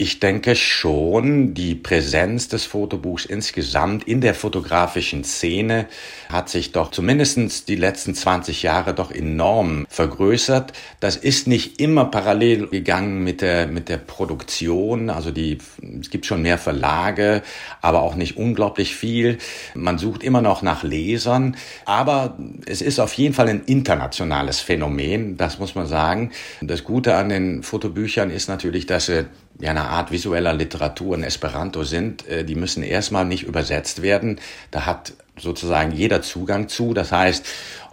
Ich 0.00 0.20
denke 0.20 0.54
schon, 0.54 1.54
die 1.54 1.74
Präsenz 1.74 2.46
des 2.46 2.64
Fotobuchs 2.64 3.24
insgesamt 3.24 4.04
in 4.04 4.20
der 4.20 4.32
fotografischen 4.32 5.24
Szene 5.24 5.86
hat 6.28 6.48
sich 6.48 6.70
doch 6.70 6.92
zumindest 6.92 7.68
die 7.68 7.74
letzten 7.74 8.14
20 8.14 8.62
Jahre 8.62 8.94
doch 8.94 9.10
enorm 9.10 9.86
vergrößert. 9.88 10.72
Das 11.00 11.16
ist 11.16 11.48
nicht 11.48 11.80
immer 11.80 12.04
parallel 12.04 12.68
gegangen 12.68 13.24
mit 13.24 13.40
der, 13.40 13.66
mit 13.66 13.88
der 13.88 13.96
Produktion. 13.96 15.10
Also 15.10 15.32
die, 15.32 15.58
es 16.00 16.10
gibt 16.10 16.26
schon 16.26 16.42
mehr 16.42 16.58
Verlage, 16.58 17.42
aber 17.82 18.02
auch 18.02 18.14
nicht 18.14 18.36
unglaublich 18.36 18.94
viel. 18.94 19.38
Man 19.74 19.98
sucht 19.98 20.22
immer 20.22 20.42
noch 20.42 20.62
nach 20.62 20.84
Lesern. 20.84 21.56
Aber 21.86 22.38
es 22.66 22.82
ist 22.82 23.00
auf 23.00 23.14
jeden 23.14 23.34
Fall 23.34 23.48
ein 23.48 23.64
internationales 23.66 24.60
Phänomen. 24.60 25.36
Das 25.36 25.58
muss 25.58 25.74
man 25.74 25.88
sagen. 25.88 26.30
Das 26.60 26.84
Gute 26.84 27.16
an 27.16 27.30
den 27.30 27.64
Fotobüchern 27.64 28.30
ist 28.30 28.48
natürlich, 28.48 28.86
dass 28.86 29.06
sie 29.06 29.26
ja 29.60 29.70
eine 29.70 29.88
Art 29.88 30.10
visueller 30.10 30.52
Literatur 30.52 31.16
in 31.16 31.24
Esperanto 31.24 31.84
sind, 31.84 32.26
äh, 32.28 32.44
die 32.44 32.54
müssen 32.54 32.82
erstmal 32.82 33.24
nicht 33.24 33.44
übersetzt 33.44 34.02
werden. 34.02 34.40
Da 34.70 34.86
hat 34.86 35.12
sozusagen 35.36 35.92
jeder 35.92 36.22
Zugang 36.22 36.68
zu. 36.68 36.94
Das 36.94 37.12
heißt, 37.12 37.44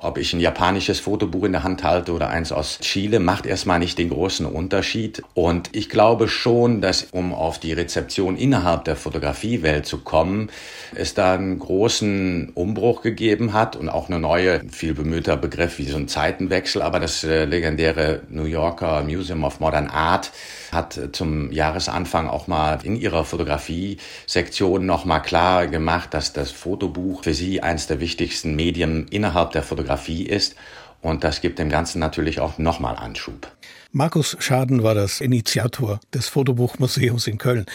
ob 0.01 0.17
ich 0.17 0.33
ein 0.33 0.39
japanisches 0.39 0.99
Fotobuch 0.99 1.45
in 1.45 1.53
der 1.53 1.63
Hand 1.63 1.83
halte 1.83 2.11
oder 2.13 2.29
eins 2.29 2.51
aus 2.51 2.79
Chile, 2.79 3.19
macht 3.19 3.45
erstmal 3.45 3.79
nicht 3.79 3.97
den 3.97 4.09
großen 4.09 4.45
Unterschied. 4.45 5.23
Und 5.33 5.69
ich 5.73 5.89
glaube 5.89 6.27
schon, 6.27 6.81
dass 6.81 7.07
um 7.11 7.33
auf 7.33 7.59
die 7.59 7.73
Rezeption 7.73 8.37
innerhalb 8.37 8.85
der 8.85 8.95
Fotografiewelt 8.95 9.85
zu 9.85 9.99
kommen, 9.99 10.49
es 10.93 11.13
da 11.13 11.33
einen 11.33 11.59
großen 11.59 12.49
Umbruch 12.53 13.01
gegeben 13.01 13.53
hat 13.53 13.75
und 13.75 13.89
auch 13.89 14.09
eine 14.09 14.19
neue, 14.19 14.61
viel 14.69 14.93
bemühter 14.93 15.37
Begriff 15.37 15.79
wie 15.79 15.85
so 15.85 15.97
ein 15.97 16.07
Zeitenwechsel. 16.07 16.81
Aber 16.81 16.99
das 16.99 17.23
äh, 17.23 17.45
legendäre 17.45 18.21
New 18.29 18.45
Yorker 18.45 19.03
Museum 19.03 19.43
of 19.43 19.59
Modern 19.59 19.87
Art 19.87 20.31
hat 20.71 20.99
zum 21.13 21.51
Jahresanfang 21.51 22.27
auch 22.27 22.47
mal 22.47 22.79
in 22.83 22.95
ihrer 22.95 23.23
Fotografie-Sektion 23.23 24.85
nochmal 24.85 25.21
klar 25.21 25.67
gemacht, 25.67 26.13
dass 26.13 26.33
das 26.33 26.51
Fotobuch 26.51 27.23
für 27.23 27.33
sie 27.33 27.61
eines 27.61 27.87
der 27.87 28.01
wichtigsten 28.01 28.55
Medien 28.55 29.07
innerhalb 29.09 29.51
der 29.51 29.63
Fotografie 29.63 29.84
ist. 30.29 30.55
Und 31.01 31.23
das 31.23 31.41
gibt 31.41 31.59
dem 31.59 31.69
Ganzen 31.69 31.99
natürlich 31.99 32.39
auch 32.39 32.57
nochmal 32.57 32.95
Anschub. 32.95 33.47
Markus 33.91 34.35
Schaden 34.39 34.83
war 34.83 34.95
das 34.95 35.21
Initiator 35.21 35.99
des 36.13 36.27
Fotobuchmuseums 36.27 37.27
in 37.27 37.37
Köln. 37.37 37.65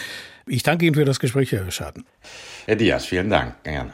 Ich 0.47 0.63
danke 0.63 0.85
Ihnen 0.85 0.95
für 0.95 1.05
das 1.05 1.19
Gespräch, 1.19 1.51
Herr 1.51 1.71
Schaden. 1.71 2.05
Herr 2.65 2.75
Diaz, 2.75 3.05
vielen 3.05 3.29
Dank. 3.29 3.55
Gerne. 3.63 3.93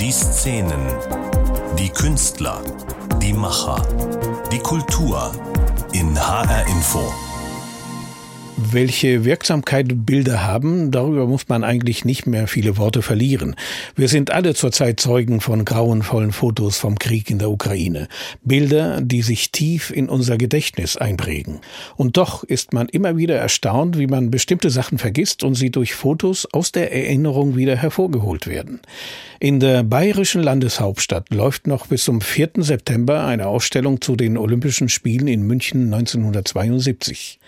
Die 0.00 0.12
Szenen, 0.12 0.86
die 1.78 1.88
Künstler, 1.88 2.62
die 3.20 3.32
Macher, 3.32 3.86
die 4.50 4.58
Kultur 4.58 5.32
in 5.92 6.18
HR 6.18 6.66
Info. 6.68 7.31
Welche 8.70 9.24
Wirksamkeit 9.24 10.06
Bilder 10.06 10.44
haben, 10.44 10.92
darüber 10.92 11.26
muss 11.26 11.48
man 11.48 11.64
eigentlich 11.64 12.04
nicht 12.04 12.26
mehr 12.26 12.46
viele 12.46 12.76
Worte 12.76 13.02
verlieren. 13.02 13.56
Wir 13.96 14.08
sind 14.08 14.30
alle 14.30 14.54
zurzeit 14.54 15.00
Zeugen 15.00 15.40
von 15.40 15.64
grauenvollen 15.64 16.32
Fotos 16.32 16.78
vom 16.78 16.98
Krieg 16.98 17.28
in 17.28 17.38
der 17.38 17.50
Ukraine. 17.50 18.08
Bilder, 18.44 19.00
die 19.00 19.22
sich 19.22 19.50
tief 19.50 19.90
in 19.90 20.08
unser 20.08 20.38
Gedächtnis 20.38 20.96
einprägen. 20.96 21.60
Und 21.96 22.16
doch 22.16 22.44
ist 22.44 22.72
man 22.72 22.88
immer 22.88 23.16
wieder 23.16 23.36
erstaunt, 23.36 23.98
wie 23.98 24.06
man 24.06 24.30
bestimmte 24.30 24.70
Sachen 24.70 24.98
vergisst 24.98 25.42
und 25.42 25.54
sie 25.54 25.70
durch 25.70 25.94
Fotos 25.94 26.46
aus 26.52 26.70
der 26.70 26.92
Erinnerung 26.92 27.56
wieder 27.56 27.76
hervorgeholt 27.76 28.46
werden. 28.46 28.80
In 29.40 29.58
der 29.58 29.82
bayerischen 29.82 30.42
Landeshauptstadt 30.42 31.34
läuft 31.34 31.66
noch 31.66 31.88
bis 31.88 32.04
zum 32.04 32.20
4. 32.20 32.50
September 32.58 33.24
eine 33.24 33.48
Ausstellung 33.48 34.00
zu 34.00 34.14
den 34.14 34.38
Olympischen 34.38 34.88
Spielen 34.88 35.26
in 35.26 35.42
München 35.42 35.92
1972. 35.92 37.40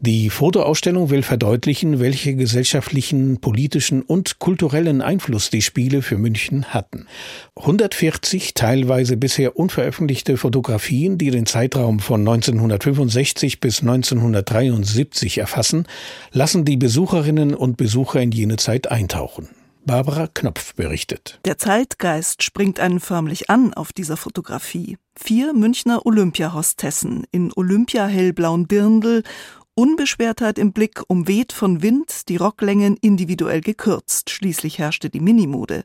Die 0.00 0.30
Fotoausstellung 0.30 1.10
will 1.10 1.24
verdeutlichen, 1.24 1.98
welche 1.98 2.36
gesellschaftlichen, 2.36 3.40
politischen 3.40 4.02
und 4.02 4.38
kulturellen 4.38 5.02
Einfluss 5.02 5.50
die 5.50 5.60
Spiele 5.60 6.02
für 6.02 6.18
München 6.18 6.66
hatten. 6.66 7.06
140 7.56 8.54
teilweise 8.54 9.16
bisher 9.16 9.56
unveröffentlichte 9.56 10.36
Fotografien, 10.36 11.18
die 11.18 11.32
den 11.32 11.46
Zeitraum 11.46 11.98
von 11.98 12.20
1965 12.20 13.58
bis 13.58 13.80
1973 13.80 15.38
erfassen, 15.38 15.84
lassen 16.30 16.64
die 16.64 16.76
Besucherinnen 16.76 17.54
und 17.54 17.76
Besucher 17.76 18.22
in 18.22 18.30
jene 18.30 18.56
Zeit 18.56 18.88
eintauchen. 18.88 19.48
Barbara 19.84 20.28
Knopf 20.32 20.74
berichtet. 20.74 21.40
Der 21.44 21.58
Zeitgeist 21.58 22.42
springt 22.42 22.78
einen 22.78 23.00
förmlich 23.00 23.50
an 23.50 23.72
auf 23.74 23.92
dieser 23.92 24.18
Fotografie. 24.18 24.98
Vier 25.16 25.54
Münchner 25.54 26.04
Olympiahostessen 26.04 27.24
in 27.32 27.52
Olympia-hellblauen 27.56 28.68
Dirndl 28.68 29.24
Unbeschwertheit 29.78 30.58
im 30.58 30.72
Blick, 30.72 31.02
umweht 31.06 31.52
von 31.52 31.82
Wind, 31.82 32.28
die 32.28 32.34
Rocklängen 32.34 32.96
individuell 32.96 33.60
gekürzt. 33.60 34.28
Schließlich 34.28 34.80
herrschte 34.80 35.08
die 35.08 35.20
Minimode. 35.20 35.84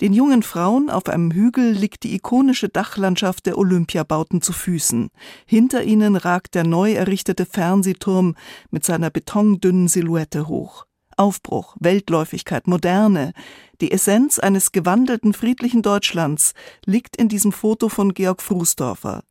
Den 0.00 0.12
jungen 0.12 0.44
Frauen 0.44 0.88
auf 0.88 1.08
einem 1.08 1.32
Hügel 1.32 1.72
liegt 1.72 2.04
die 2.04 2.14
ikonische 2.14 2.68
Dachlandschaft 2.68 3.46
der 3.46 3.58
Olympiabauten 3.58 4.40
zu 4.40 4.52
Füßen. 4.52 5.10
Hinter 5.46 5.82
ihnen 5.82 6.14
ragt 6.14 6.54
der 6.54 6.62
neu 6.62 6.92
errichtete 6.92 7.44
Fernsehturm 7.44 8.36
mit 8.70 8.84
seiner 8.84 9.10
betondünnen 9.10 9.88
Silhouette 9.88 10.46
hoch. 10.46 10.84
Aufbruch, 11.16 11.74
Weltläufigkeit, 11.80 12.68
Moderne, 12.68 13.32
die 13.80 13.90
Essenz 13.90 14.38
eines 14.38 14.70
gewandelten 14.70 15.32
friedlichen 15.32 15.82
Deutschlands 15.82 16.52
liegt 16.86 17.16
in 17.16 17.28
diesem 17.28 17.50
Foto 17.50 17.88
von 17.88 18.14
Georg 18.14 18.42
Frusdorfer. 18.42 19.24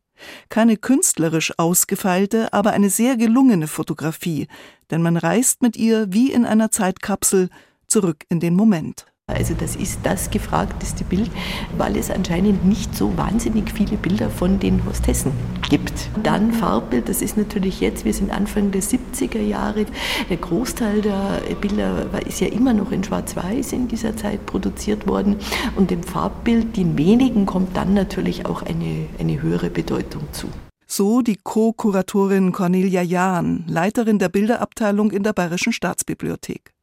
Keine 0.48 0.76
künstlerisch 0.76 1.58
ausgefeilte, 1.58 2.52
aber 2.52 2.72
eine 2.72 2.90
sehr 2.90 3.16
gelungene 3.16 3.66
Fotografie, 3.66 4.48
denn 4.90 5.02
man 5.02 5.16
reist 5.16 5.62
mit 5.62 5.76
ihr 5.76 6.12
wie 6.12 6.32
in 6.32 6.44
einer 6.44 6.70
Zeitkapsel 6.70 7.50
zurück 7.86 8.24
in 8.28 8.40
den 8.40 8.54
Moment. 8.54 9.06
Also 9.26 9.54
das 9.54 9.74
ist 9.74 10.00
das 10.02 10.30
gefragteste 10.30 11.02
Bild, 11.02 11.30
weil 11.78 11.96
es 11.96 12.10
anscheinend 12.10 12.66
nicht 12.66 12.94
so 12.94 13.16
wahnsinnig 13.16 13.72
viele 13.72 13.96
Bilder 13.96 14.28
von 14.28 14.60
den 14.60 14.84
Hostessen 14.84 15.32
gibt. 15.70 16.10
Dann 16.22 16.52
Farbbild, 16.52 17.08
das 17.08 17.22
ist 17.22 17.38
natürlich 17.38 17.80
jetzt, 17.80 18.04
wir 18.04 18.12
sind 18.12 18.30
Anfang 18.30 18.70
der 18.70 18.82
70er 18.82 19.40
Jahre. 19.40 19.86
Der 20.28 20.36
Großteil 20.36 21.00
der 21.00 21.40
Bilder 21.58 22.06
ist 22.26 22.40
ja 22.40 22.48
immer 22.48 22.74
noch 22.74 22.92
in 22.92 23.02
Schwarz-Weiß 23.02 23.72
in 23.72 23.88
dieser 23.88 24.14
Zeit 24.14 24.44
produziert 24.44 25.06
worden. 25.06 25.36
Und 25.74 25.90
dem 25.90 26.02
Farbbild, 26.02 26.76
den 26.76 26.98
wenigen, 26.98 27.46
kommt 27.46 27.74
dann 27.78 27.94
natürlich 27.94 28.44
auch 28.44 28.60
eine, 28.60 29.06
eine 29.18 29.40
höhere 29.40 29.70
Bedeutung 29.70 30.24
zu. 30.32 30.48
So 30.86 31.22
die 31.22 31.38
Co-Kuratorin 31.42 32.52
Cornelia 32.52 33.00
Jahn, 33.00 33.64
Leiterin 33.68 34.18
der 34.18 34.28
Bilderabteilung 34.28 35.10
in 35.12 35.22
der 35.22 35.32
Bayerischen 35.32 35.72
Staatsbibliothek. 35.72 36.73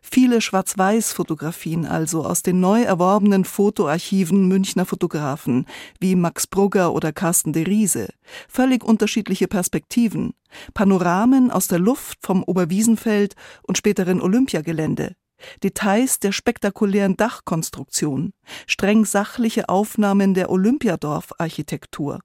Viele 0.00 0.40
Schwarz-Weiß-Fotografien 0.40 1.86
also 1.86 2.24
aus 2.24 2.42
den 2.42 2.60
neu 2.60 2.82
erworbenen 2.82 3.44
Fotoarchiven 3.44 4.46
Münchner 4.48 4.86
Fotografen 4.86 5.66
wie 6.00 6.14
Max 6.14 6.46
Brugger 6.46 6.92
oder 6.92 7.12
Carsten 7.12 7.52
de 7.52 7.64
Riese. 7.64 8.08
Völlig 8.48 8.84
unterschiedliche 8.84 9.48
Perspektiven. 9.48 10.34
Panoramen 10.74 11.50
aus 11.50 11.68
der 11.68 11.78
Luft 11.78 12.18
vom 12.22 12.42
Oberwiesenfeld 12.42 13.34
und 13.62 13.78
späteren 13.78 14.20
Olympiagelände. 14.20 15.14
Details 15.62 16.18
der 16.18 16.32
spektakulären 16.32 17.16
Dachkonstruktion, 17.16 18.32
streng 18.66 19.04
sachliche 19.04 19.68
Aufnahmen 19.68 20.34
der 20.34 20.50
Olympiadorf-Architektur. 20.50 22.20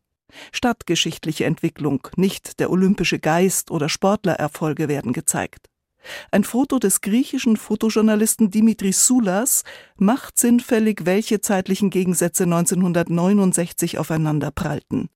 Stadtgeschichtliche 0.53 1.43
Entwicklung, 1.45 2.07
nicht 2.15 2.59
der 2.59 2.69
olympische 2.69 3.19
Geist 3.19 3.69
oder 3.69 3.89
Sportlererfolge 3.89 4.87
werden 4.87 5.11
gezeigt. 5.11 5.70
Ein 6.31 6.43
Foto 6.43 6.79
des 6.79 7.01
griechischen 7.01 7.57
Fotojournalisten 7.57 8.51
Dimitris 8.51 9.05
Soulas 9.05 9.63
macht 9.97 10.39
sinnfällig, 10.39 11.05
welche 11.05 11.41
zeitlichen 11.41 11.89
Gegensätze 11.89 12.43
1969 12.43 13.97
aufeinander 13.97 14.51
prallten. 14.51 15.09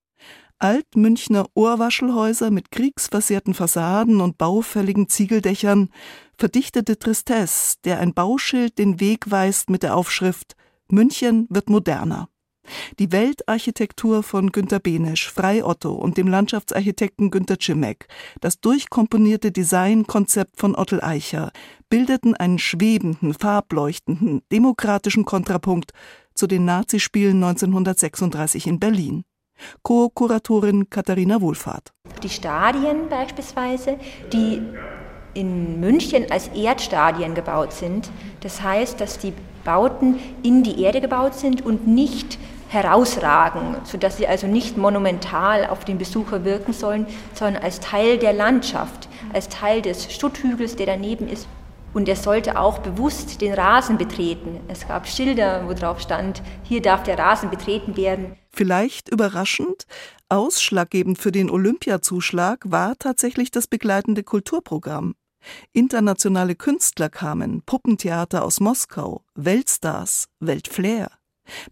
Altmünchner 0.58 1.48
Ohrwaschelhäuser 1.54 2.50
mit 2.50 2.72
kriegsversehrten 2.72 3.54
Fassaden 3.54 4.22
und 4.22 4.38
baufälligen 4.38 5.10
Ziegeldächern, 5.10 5.90
verdichtete 6.38 6.98
Tristesse, 6.98 7.78
der 7.84 8.00
ein 8.00 8.14
Bauschild 8.14 8.78
den 8.78 9.00
Weg 9.00 9.30
weist 9.30 9.70
mit 9.70 9.84
der 9.84 9.96
Aufschrift 9.96 10.56
München 10.88 11.48
wird 11.50 11.70
moderner. 11.70 12.30
Die 13.00 13.12
Weltarchitektur 13.12 14.24
von 14.24 14.52
Günter 14.52 14.80
Benesch, 14.80 15.30
Frei 15.30 15.64
Otto 15.64 15.94
und 15.94 16.18
dem 16.18 16.28
Landschaftsarchitekten 16.28 17.32
Günter 17.32 17.58
Cimek, 17.60 18.08
das 18.42 18.60
durchkomponierte 18.60 19.52
Designkonzept 19.52 20.58
von 20.58 20.76
Ottel 20.76 21.02
Eicher 21.02 21.52
bildeten 21.90 22.36
einen 22.36 22.60
schwebenden, 22.60 23.34
farbleuchtenden, 23.34 24.42
demokratischen 24.52 25.26
Kontrapunkt 25.26 25.92
zu 26.34 26.48
den 26.48 26.66
Nazispielen 26.66 27.44
1936 27.44 28.68
in 28.68 28.80
Berlin. 28.80 29.24
Co-Kuratorin 29.84 30.90
Katharina 30.90 31.40
Wohlfahrt. 31.42 31.94
Die 32.24 32.30
Stadien 32.30 33.08
beispielsweise, 33.10 33.98
die 34.34 34.62
in 35.34 35.80
München 35.80 36.32
als 36.32 36.48
Erdstadien 36.50 37.36
gebaut 37.36 37.74
sind. 37.74 38.10
Das 38.42 38.62
heißt, 38.62 39.00
dass 39.00 39.20
die 39.20 39.34
Bauten 39.64 40.20
in 40.44 40.64
die 40.64 40.82
Erde 40.82 41.02
gebaut 41.02 41.36
sind 41.36 41.66
und 41.66 41.88
nicht 41.88 42.40
herausragen, 42.70 43.76
sodass 43.84 44.18
sie 44.18 44.28
also 44.28 44.48
nicht 44.48 44.78
monumental 44.78 45.68
auf 45.68 45.86
den 45.86 45.98
Besucher 45.98 46.44
wirken 46.44 46.74
sollen, 46.74 47.08
sondern 47.34 47.62
als 47.64 47.80
Teil 47.80 48.18
der 48.18 48.34
Landschaft, 48.34 49.08
als 49.34 49.50
Teil 49.50 49.82
des 49.82 50.12
Stutthügels, 50.12 50.76
der 50.76 50.88
daneben 50.88 51.28
ist. 51.28 51.48
Und 51.94 52.10
er 52.10 52.18
sollte 52.18 52.60
auch 52.60 52.80
bewusst 52.80 53.40
den 53.40 53.54
Rasen 53.54 53.98
betreten. 53.98 54.60
Es 54.68 54.86
gab 54.86 55.08
Schilder, 55.08 55.64
wo 55.66 55.74
drauf 55.74 56.02
stand, 56.02 56.42
hier 56.64 56.82
darf 56.82 57.04
der 57.04 57.18
Rasen 57.18 57.50
betreten 57.50 57.96
werden. 57.96 58.36
Vielleicht 58.52 59.10
überraschend, 59.10 59.86
ausschlaggebend 60.28 61.20
für 61.20 61.32
den 61.32 61.50
Olympiazuschlag 61.50 62.60
war 62.66 62.96
tatsächlich 63.00 63.50
das 63.50 63.68
begleitende 63.68 64.24
Kulturprogramm. 64.24 65.16
Internationale 65.72 66.56
Künstler 66.56 67.10
kamen, 67.10 67.62
Puppentheater 67.66 68.44
aus 68.44 68.60
Moskau, 68.60 69.24
Weltstars, 69.36 70.26
Weltflair. 70.40 71.12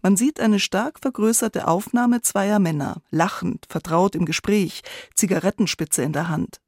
Man 0.02 0.16
sieht 0.16 0.40
eine 0.40 0.60
stark 0.60 1.00
vergrößerte 1.00 1.66
Aufnahme 1.66 2.22
zweier 2.22 2.58
Männer, 2.58 3.02
lachend, 3.10 3.66
vertraut 3.68 4.14
im 4.14 4.24
Gespräch, 4.24 4.82
Zigarettenspitze 5.14 6.02
in 6.02 6.12
der 6.12 6.28
Hand. 6.28 6.60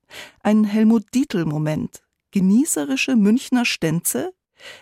Ein 0.42 0.64
Helmut-Dietl-Moment. 0.64 2.03
Genießerische 2.31 3.16
Münchner 3.16 3.64
Stänze? 3.64 4.33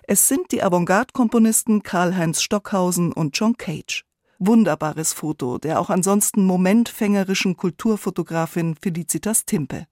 Es 0.04 0.28
sind 0.28 0.52
die 0.52 0.62
Avantgarde-Komponisten 0.62 1.82
Karl-Heinz 1.82 2.42
Stockhausen 2.42 3.12
und 3.12 3.36
John 3.38 3.56
Cage. 3.56 4.04
Wunderbares 4.38 5.12
Foto 5.12 5.58
der 5.58 5.80
auch 5.80 5.90
ansonsten 5.90 6.44
momentfängerischen 6.44 7.56
Kulturfotografin 7.56 8.76
Felicitas 8.76 9.44
Timpe. 9.46 9.86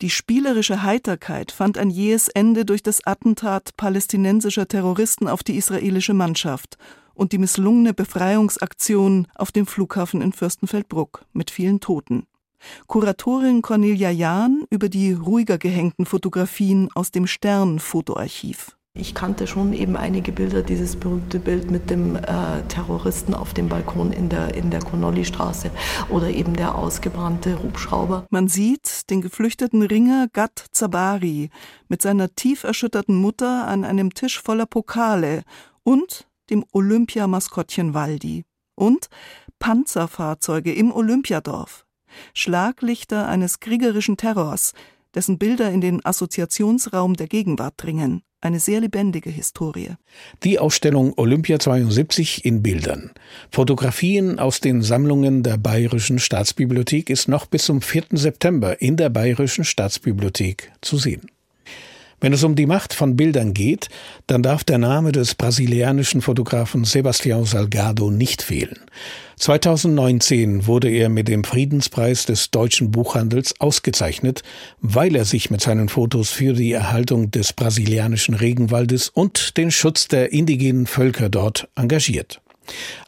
Die 0.00 0.10
spielerische 0.10 0.82
Heiterkeit 0.82 1.52
fand 1.52 1.76
ein 1.76 1.90
jähes 1.90 2.28
Ende 2.28 2.64
durch 2.64 2.82
das 2.82 3.06
Attentat 3.06 3.76
palästinensischer 3.76 4.66
Terroristen 4.66 5.28
auf 5.28 5.42
die 5.42 5.56
israelische 5.56 6.14
Mannschaft 6.14 6.78
und 7.20 7.32
die 7.32 7.38
misslungene 7.38 7.92
Befreiungsaktion 7.92 9.28
auf 9.34 9.52
dem 9.52 9.66
Flughafen 9.66 10.22
in 10.22 10.32
Fürstenfeldbruck 10.32 11.26
mit 11.34 11.50
vielen 11.50 11.78
Toten. 11.78 12.24
Kuratorin 12.86 13.60
Cornelia 13.60 14.10
Jahn 14.10 14.64
über 14.70 14.88
die 14.88 15.12
ruhiger 15.12 15.58
gehängten 15.58 16.06
Fotografien 16.06 16.88
aus 16.94 17.10
dem 17.10 17.26
Stern-Fotoarchiv. 17.26 18.74
Ich 18.94 19.14
kannte 19.14 19.46
schon 19.46 19.74
eben 19.74 19.96
einige 19.96 20.32
Bilder, 20.32 20.62
dieses 20.62 20.96
berühmte 20.96 21.38
Bild 21.40 21.70
mit 21.70 21.90
dem 21.90 22.16
äh, 22.16 22.62
Terroristen 22.68 23.34
auf 23.34 23.52
dem 23.52 23.68
Balkon 23.68 24.12
in 24.12 24.30
der, 24.30 24.54
in 24.54 24.70
der 24.70 24.80
Connolly-Straße 24.80 25.70
oder 26.08 26.30
eben 26.30 26.56
der 26.56 26.74
ausgebrannte 26.74 27.62
Hubschrauber. 27.62 28.26
Man 28.30 28.48
sieht 28.48 29.10
den 29.10 29.20
geflüchteten 29.20 29.82
Ringer 29.82 30.28
Gad 30.32 30.64
Zabari 30.72 31.50
mit 31.88 32.00
seiner 32.00 32.34
tief 32.34 32.64
erschütterten 32.64 33.14
Mutter 33.14 33.68
an 33.68 33.84
einem 33.84 34.14
Tisch 34.14 34.40
voller 34.40 34.66
Pokale 34.66 35.42
und 35.82 36.26
dem 36.50 36.64
Olympiamaskottchen 36.72 37.94
Waldi 37.94 38.44
und 38.74 39.08
Panzerfahrzeuge 39.58 40.72
im 40.72 40.92
Olympiadorf, 40.92 41.86
Schlaglichter 42.34 43.28
eines 43.28 43.60
kriegerischen 43.60 44.16
Terrors, 44.16 44.72
dessen 45.14 45.38
Bilder 45.38 45.70
in 45.70 45.80
den 45.80 46.04
Assoziationsraum 46.04 47.14
der 47.14 47.26
Gegenwart 47.26 47.74
dringen. 47.76 48.22
Eine 48.42 48.58
sehr 48.58 48.80
lebendige 48.80 49.28
Historie. 49.28 49.96
Die 50.44 50.58
Ausstellung 50.58 51.12
Olympia 51.18 51.58
72 51.58 52.46
in 52.46 52.62
Bildern. 52.62 53.10
Fotografien 53.50 54.38
aus 54.38 54.60
den 54.60 54.80
Sammlungen 54.80 55.42
der 55.42 55.58
Bayerischen 55.58 56.18
Staatsbibliothek 56.18 57.10
ist 57.10 57.28
noch 57.28 57.44
bis 57.44 57.64
zum 57.64 57.82
4. 57.82 58.04
September 58.12 58.80
in 58.80 58.96
der 58.96 59.10
Bayerischen 59.10 59.64
Staatsbibliothek 59.64 60.72
zu 60.80 60.96
sehen. 60.96 61.30
Wenn 62.20 62.32
es 62.34 62.44
um 62.44 62.54
die 62.54 62.66
Macht 62.66 62.92
von 62.92 63.16
Bildern 63.16 63.54
geht, 63.54 63.88
dann 64.26 64.42
darf 64.42 64.62
der 64.62 64.78
Name 64.78 65.12
des 65.12 65.34
brasilianischen 65.34 66.20
Fotografen 66.20 66.84
Sebastião 66.84 67.46
Salgado 67.46 68.10
nicht 68.10 68.42
fehlen. 68.42 68.78
2019 69.36 70.66
wurde 70.66 70.90
er 70.90 71.08
mit 71.08 71.28
dem 71.28 71.44
Friedenspreis 71.44 72.26
des 72.26 72.50
deutschen 72.50 72.90
Buchhandels 72.90 73.58
ausgezeichnet, 73.58 74.42
weil 74.80 75.16
er 75.16 75.24
sich 75.24 75.50
mit 75.50 75.62
seinen 75.62 75.88
Fotos 75.88 76.28
für 76.28 76.52
die 76.52 76.72
Erhaltung 76.72 77.30
des 77.30 77.54
brasilianischen 77.54 78.34
Regenwaldes 78.34 79.08
und 79.08 79.56
den 79.56 79.70
Schutz 79.70 80.08
der 80.08 80.32
indigenen 80.32 80.86
Völker 80.86 81.30
dort 81.30 81.68
engagiert. 81.74 82.42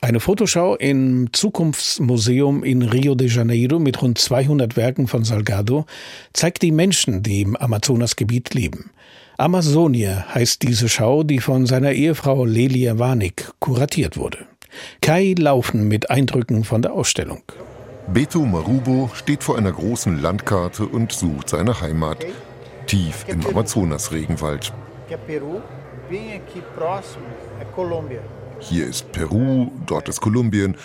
Eine 0.00 0.20
Fotoschau 0.20 0.76
im 0.76 1.32
Zukunftsmuseum 1.32 2.64
in 2.64 2.82
Rio 2.82 3.14
de 3.14 3.28
Janeiro 3.28 3.78
mit 3.78 4.02
rund 4.02 4.18
200 4.18 4.76
Werken 4.76 5.06
von 5.06 5.24
Salgado 5.24 5.86
zeigt 6.32 6.62
die 6.62 6.72
Menschen, 6.72 7.22
die 7.22 7.42
im 7.42 7.56
Amazonasgebiet 7.56 8.54
leben. 8.54 8.90
Amazonia 9.38 10.26
heißt 10.34 10.62
diese 10.62 10.88
Schau, 10.88 11.22
die 11.22 11.40
von 11.40 11.66
seiner 11.66 11.92
Ehefrau 11.92 12.44
Lelia 12.44 12.98
Warnig 12.98 13.48
kuratiert 13.58 14.16
wurde. 14.16 14.46
Kai 15.00 15.34
Laufen 15.38 15.88
mit 15.88 16.10
Eindrücken 16.10 16.64
von 16.64 16.82
der 16.82 16.92
Ausstellung. 16.92 17.42
Beto 18.08 18.40
Marubo 18.40 19.10
steht 19.14 19.42
vor 19.42 19.56
einer 19.56 19.72
großen 19.72 20.20
Landkarte 20.20 20.86
und 20.86 21.12
sucht 21.12 21.50
seine 21.50 21.80
Heimat. 21.80 22.26
Tief 22.86 23.24
im 23.28 23.46
Amazonas-Regenwald. 23.46 24.72
Hier 28.62 28.86
ist 28.86 29.12
Peru, 29.12 29.70
dort 29.86 30.08
ist 30.08 30.20
Kolumbien. 30.20 30.76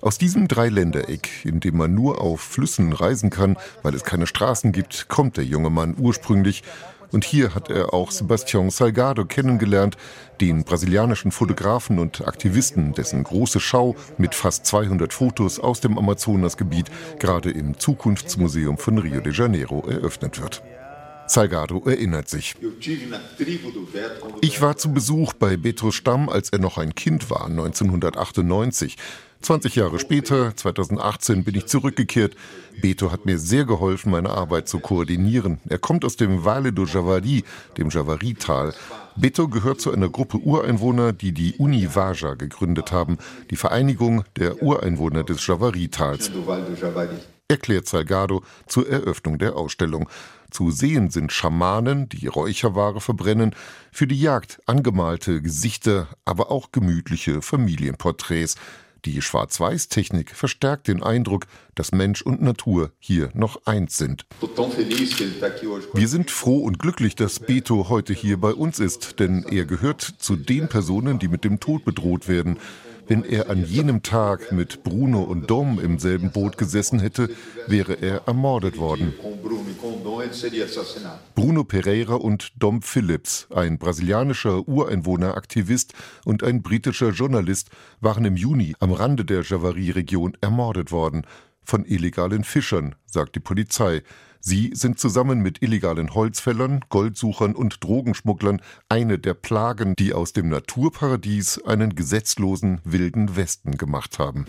Aus 0.00 0.18
diesem 0.18 0.48
Dreiländereck, 0.48 1.44
in 1.44 1.60
dem 1.60 1.76
man 1.76 1.94
nur 1.94 2.20
auf 2.20 2.40
Flüssen 2.40 2.92
reisen 2.92 3.30
kann, 3.30 3.56
weil 3.82 3.94
es 3.94 4.04
keine 4.04 4.26
Straßen 4.26 4.70
gibt, 4.70 5.08
kommt 5.08 5.36
der 5.36 5.44
junge 5.44 5.70
Mann 5.70 5.96
ursprünglich 5.98 6.62
und 7.10 7.24
hier 7.24 7.54
hat 7.54 7.70
er 7.70 7.92
auch 7.92 8.10
Sebastião 8.10 8.70
Salgado 8.70 9.24
kennengelernt, 9.24 9.96
den 10.40 10.64
brasilianischen 10.64 11.32
Fotografen 11.32 11.98
und 11.98 12.26
Aktivisten, 12.26 12.92
dessen 12.92 13.22
große 13.24 13.60
Schau 13.60 13.94
mit 14.18 14.34
fast 14.34 14.66
200 14.66 15.12
Fotos 15.12 15.58
aus 15.58 15.80
dem 15.80 15.98
Amazonasgebiet 15.98 16.90
gerade 17.18 17.50
im 17.50 17.78
Zukunftsmuseum 17.78 18.78
von 18.78 18.98
Rio 18.98 19.20
de 19.20 19.32
Janeiro 19.32 19.84
eröffnet 19.88 20.40
wird. 20.40 20.62
Salgado 21.26 21.82
erinnert 21.86 22.28
sich. 22.28 22.54
Ich 24.40 24.60
war 24.60 24.76
zu 24.76 24.92
Besuch 24.92 25.32
bei 25.32 25.56
Betros 25.56 25.94
Stamm, 25.94 26.28
als 26.28 26.50
er 26.50 26.58
noch 26.58 26.78
ein 26.78 26.94
Kind 26.94 27.30
war, 27.30 27.46
1998. 27.46 28.96
20 29.44 29.76
Jahre 29.76 29.98
später, 29.98 30.56
2018, 30.56 31.44
bin 31.44 31.54
ich 31.54 31.66
zurückgekehrt. 31.66 32.34
Beto 32.80 33.12
hat 33.12 33.26
mir 33.26 33.38
sehr 33.38 33.66
geholfen, 33.66 34.10
meine 34.10 34.30
Arbeit 34.30 34.68
zu 34.68 34.78
koordinieren. 34.78 35.60
Er 35.68 35.78
kommt 35.78 36.04
aus 36.06 36.16
dem 36.16 36.44
Vale 36.44 36.72
do 36.72 36.86
Javari, 36.86 37.44
dem 37.76 37.90
Javari-Tal. 37.90 38.72
Beto 39.16 39.48
gehört 39.48 39.82
zu 39.82 39.92
einer 39.92 40.08
Gruppe 40.08 40.38
Ureinwohner, 40.38 41.12
die 41.12 41.32
die 41.32 41.54
Univaja 41.58 42.34
gegründet 42.34 42.90
haben, 42.90 43.18
die 43.50 43.56
Vereinigung 43.56 44.24
der 44.36 44.62
Ureinwohner 44.62 45.24
des 45.24 45.46
Javari-Tals. 45.46 46.30
Erklärt 47.46 47.86
Salgado 47.86 48.42
zur 48.66 48.88
Eröffnung 48.88 49.38
der 49.38 49.56
Ausstellung. 49.56 50.08
Zu 50.54 50.70
sehen 50.70 51.10
sind 51.10 51.32
Schamanen, 51.32 52.08
die 52.08 52.28
Räucherware 52.28 53.00
verbrennen, 53.00 53.56
für 53.90 54.06
die 54.06 54.20
Jagd 54.20 54.60
angemalte 54.66 55.42
Gesichter, 55.42 56.06
aber 56.24 56.52
auch 56.52 56.70
gemütliche 56.70 57.42
Familienporträts. 57.42 58.54
Die 59.04 59.20
Schwarz-Weiß-Technik 59.20 60.30
verstärkt 60.30 60.86
den 60.86 61.02
Eindruck, 61.02 61.46
dass 61.74 61.90
Mensch 61.90 62.22
und 62.22 62.40
Natur 62.40 62.92
hier 63.00 63.30
noch 63.34 63.66
eins 63.66 63.96
sind. 63.98 64.26
Wir 65.92 66.08
sind 66.08 66.30
froh 66.30 66.58
und 66.58 66.78
glücklich, 66.78 67.16
dass 67.16 67.40
Beto 67.40 67.88
heute 67.88 68.12
hier 68.12 68.40
bei 68.40 68.54
uns 68.54 68.78
ist, 68.78 69.18
denn 69.18 69.44
er 69.50 69.64
gehört 69.64 70.02
zu 70.02 70.36
den 70.36 70.68
Personen, 70.68 71.18
die 71.18 71.26
mit 71.26 71.42
dem 71.42 71.58
Tod 71.58 71.84
bedroht 71.84 72.28
werden. 72.28 72.58
Wenn 73.06 73.24
er 73.24 73.50
an 73.50 73.64
jenem 73.64 74.02
Tag 74.02 74.50
mit 74.52 74.82
Bruno 74.82 75.22
und 75.22 75.50
Dom 75.50 75.78
im 75.78 75.98
selben 75.98 76.30
Boot 76.30 76.56
gesessen 76.56 77.00
hätte, 77.00 77.28
wäre 77.66 77.94
er 77.94 78.22
ermordet 78.26 78.78
worden. 78.78 79.12
Bruno 81.34 81.64
Pereira 81.64 82.14
und 82.14 82.52
Dom 82.56 82.80
Phillips, 82.82 83.46
ein 83.54 83.78
brasilianischer 83.78 84.66
Ureinwohneraktivist 84.66 85.92
und 86.24 86.42
ein 86.42 86.62
britischer 86.62 87.10
Journalist, 87.10 87.70
waren 88.00 88.24
im 88.24 88.36
Juni 88.36 88.74
am 88.80 88.92
Rande 88.92 89.24
der 89.24 89.42
Javari-Region 89.42 90.36
ermordet 90.40 90.90
worden. 90.90 91.26
Von 91.62 91.84
illegalen 91.84 92.44
Fischern, 92.44 92.94
sagt 93.06 93.36
die 93.36 93.40
Polizei. 93.40 94.02
Sie 94.46 94.72
sind 94.74 94.98
zusammen 94.98 95.40
mit 95.40 95.62
illegalen 95.62 96.12
Holzfällern, 96.12 96.84
Goldsuchern 96.90 97.54
und 97.54 97.82
Drogenschmugglern 97.82 98.60
eine 98.90 99.18
der 99.18 99.32
Plagen, 99.32 99.96
die 99.96 100.12
aus 100.12 100.34
dem 100.34 100.50
Naturparadies 100.50 101.62
einen 101.64 101.94
gesetzlosen 101.94 102.82
wilden 102.84 103.36
Westen 103.36 103.78
gemacht 103.78 104.18
haben. 104.18 104.44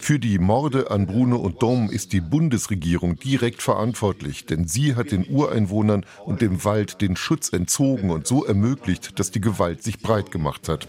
Für 0.00 0.20
die 0.20 0.38
Morde 0.38 0.92
an 0.92 1.06
Bruno 1.08 1.38
und 1.38 1.60
Dom 1.60 1.90
ist 1.90 2.12
die 2.12 2.20
Bundesregierung 2.20 3.16
direkt 3.16 3.62
verantwortlich, 3.62 4.46
denn 4.46 4.68
sie 4.68 4.94
hat 4.94 5.10
den 5.10 5.28
Ureinwohnern 5.28 6.06
und 6.24 6.40
dem 6.40 6.64
Wald 6.64 7.00
den 7.00 7.16
Schutz 7.16 7.52
entzogen 7.52 8.10
und 8.10 8.28
so 8.28 8.44
ermöglicht, 8.44 9.18
dass 9.18 9.32
die 9.32 9.40
Gewalt 9.40 9.82
sich 9.82 9.98
breit 9.98 10.30
gemacht 10.30 10.68
hat. 10.68 10.86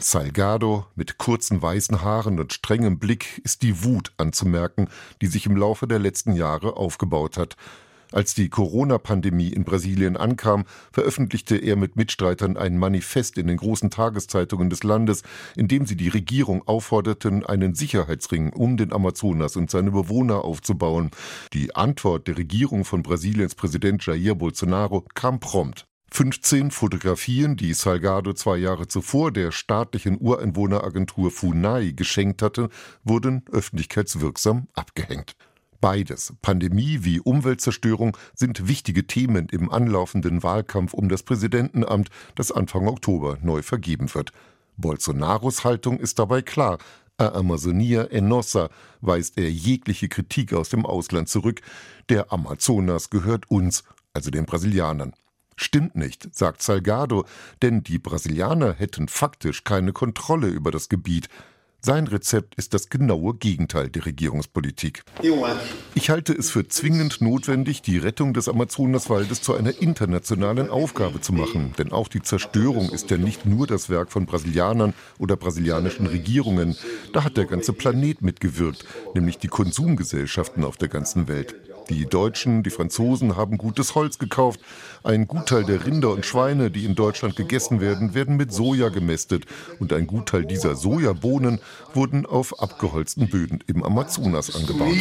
Salgado 0.00 0.86
mit 0.94 1.18
kurzen 1.18 1.60
weißen 1.60 2.02
Haaren 2.02 2.38
und 2.38 2.52
strengem 2.52 2.98
Blick 2.98 3.40
ist 3.44 3.62
die 3.62 3.84
Wut 3.84 4.12
anzumerken, 4.18 4.88
die 5.20 5.26
sich 5.26 5.46
im 5.46 5.56
Laufe 5.56 5.86
der 5.86 5.98
letzten 5.98 6.34
Jahre 6.34 6.76
aufgebaut 6.76 7.36
hat. 7.36 7.56
Als 8.12 8.34
die 8.34 8.48
Corona-Pandemie 8.48 9.48
in 9.48 9.64
Brasilien 9.64 10.16
ankam, 10.16 10.64
veröffentlichte 10.92 11.56
er 11.56 11.76
mit 11.76 11.96
Mitstreitern 11.96 12.56
ein 12.56 12.78
Manifest 12.78 13.36
in 13.36 13.48
den 13.48 13.56
großen 13.56 13.90
Tageszeitungen 13.90 14.70
des 14.70 14.84
Landes, 14.84 15.22
in 15.56 15.66
dem 15.66 15.86
sie 15.86 15.96
die 15.96 16.08
Regierung 16.08 16.66
aufforderten, 16.68 17.44
einen 17.44 17.74
Sicherheitsring 17.74 18.52
um 18.52 18.76
den 18.76 18.92
Amazonas 18.92 19.56
und 19.56 19.70
seine 19.70 19.90
Bewohner 19.90 20.44
aufzubauen. 20.44 21.10
Die 21.52 21.74
Antwort 21.74 22.28
der 22.28 22.38
Regierung 22.38 22.84
von 22.84 23.02
Brasiliens 23.02 23.54
Präsident 23.54 24.06
Jair 24.06 24.36
Bolsonaro 24.36 25.04
kam 25.14 25.40
prompt. 25.40 25.86
15 26.12 26.70
Fotografien, 26.70 27.56
die 27.56 27.74
Salgado 27.74 28.32
zwei 28.32 28.56
Jahre 28.56 28.88
zuvor 28.88 29.32
der 29.32 29.52
staatlichen 29.52 30.18
Ureinwohneragentur 30.20 31.30
FUNAI 31.30 31.92
geschenkt 31.92 32.42
hatte, 32.42 32.70
wurden 33.04 33.44
öffentlichkeitswirksam 33.50 34.68
abgehängt. 34.74 35.36
Beides, 35.80 36.34
Pandemie 36.42 37.00
wie 37.02 37.20
Umweltzerstörung, 37.20 38.16
sind 38.34 38.66
wichtige 38.66 39.06
Themen 39.06 39.48
im 39.50 39.70
anlaufenden 39.70 40.42
Wahlkampf 40.42 40.94
um 40.94 41.08
das 41.08 41.22
Präsidentenamt, 41.22 42.08
das 42.34 42.50
Anfang 42.50 42.88
Oktober 42.88 43.38
neu 43.42 43.62
vergeben 43.62 44.14
wird. 44.14 44.32
Bolsonaros 44.76 45.64
Haltung 45.64 45.98
ist 45.98 46.18
dabei 46.18 46.42
klar. 46.42 46.78
A 47.18 47.28
Amazonia 47.28 48.04
Enossa 48.04 48.68
weist 49.00 49.38
er 49.38 49.50
jegliche 49.50 50.08
Kritik 50.08 50.52
aus 50.52 50.68
dem 50.68 50.84
Ausland 50.84 51.28
zurück. 51.28 51.62
Der 52.08 52.32
Amazonas 52.32 53.10
gehört 53.10 53.50
uns, 53.50 53.84
also 54.12 54.30
den 54.30 54.44
Brasilianern. 54.44 55.12
Stimmt 55.56 55.96
nicht, 55.96 56.34
sagt 56.34 56.62
Salgado, 56.62 57.24
denn 57.62 57.82
die 57.82 57.98
Brasilianer 57.98 58.74
hätten 58.74 59.08
faktisch 59.08 59.64
keine 59.64 59.92
Kontrolle 59.92 60.48
über 60.48 60.70
das 60.70 60.88
Gebiet. 60.88 61.28
Sein 61.80 62.08
Rezept 62.08 62.56
ist 62.56 62.74
das 62.74 62.88
genaue 62.88 63.34
Gegenteil 63.34 63.88
der 63.88 64.06
Regierungspolitik. 64.06 65.04
Ich 65.94 66.10
halte 66.10 66.32
es 66.32 66.50
für 66.50 66.66
zwingend 66.66 67.20
notwendig, 67.20 67.80
die 67.80 67.96
Rettung 67.96 68.34
des 68.34 68.48
Amazonaswaldes 68.48 69.40
zu 69.40 69.54
einer 69.54 69.80
internationalen 69.80 70.68
Aufgabe 70.68 71.20
zu 71.20 71.32
machen. 71.32 71.74
Denn 71.78 71.92
auch 71.92 72.08
die 72.08 72.22
Zerstörung 72.22 72.90
ist 72.90 73.10
ja 73.10 73.18
nicht 73.18 73.46
nur 73.46 73.68
das 73.68 73.88
Werk 73.88 74.10
von 74.10 74.26
Brasilianern 74.26 74.94
oder 75.18 75.36
brasilianischen 75.36 76.08
Regierungen. 76.08 76.76
Da 77.12 77.22
hat 77.22 77.36
der 77.36 77.44
ganze 77.44 77.72
Planet 77.72 78.20
mitgewirkt, 78.20 78.84
nämlich 79.14 79.38
die 79.38 79.48
Konsumgesellschaften 79.48 80.64
auf 80.64 80.76
der 80.76 80.88
ganzen 80.88 81.28
Welt. 81.28 81.54
Die 81.88 82.04
Deutschen, 82.04 82.64
die 82.64 82.70
Franzosen 82.70 83.36
haben 83.36 83.58
gutes 83.58 83.94
Holz 83.94 84.18
gekauft. 84.18 84.60
Ein 85.04 85.28
Gutteil 85.28 85.64
der 85.64 85.86
Rinder 85.86 86.10
und 86.10 86.26
Schweine, 86.26 86.70
die 86.70 86.84
in 86.84 86.96
Deutschland 86.96 87.36
gegessen 87.36 87.80
werden, 87.80 88.12
werden 88.12 88.36
mit 88.36 88.52
Soja 88.52 88.88
gemästet. 88.88 89.44
Und 89.78 89.92
ein 89.92 90.08
Gutteil 90.08 90.44
dieser 90.44 90.74
Sojabohnen 90.74 91.60
wurden 91.94 92.26
auf 92.26 92.58
abgeholzten 92.60 93.28
Böden 93.28 93.62
im 93.68 93.84
Amazonas 93.84 94.54
angebaut. 94.56 94.96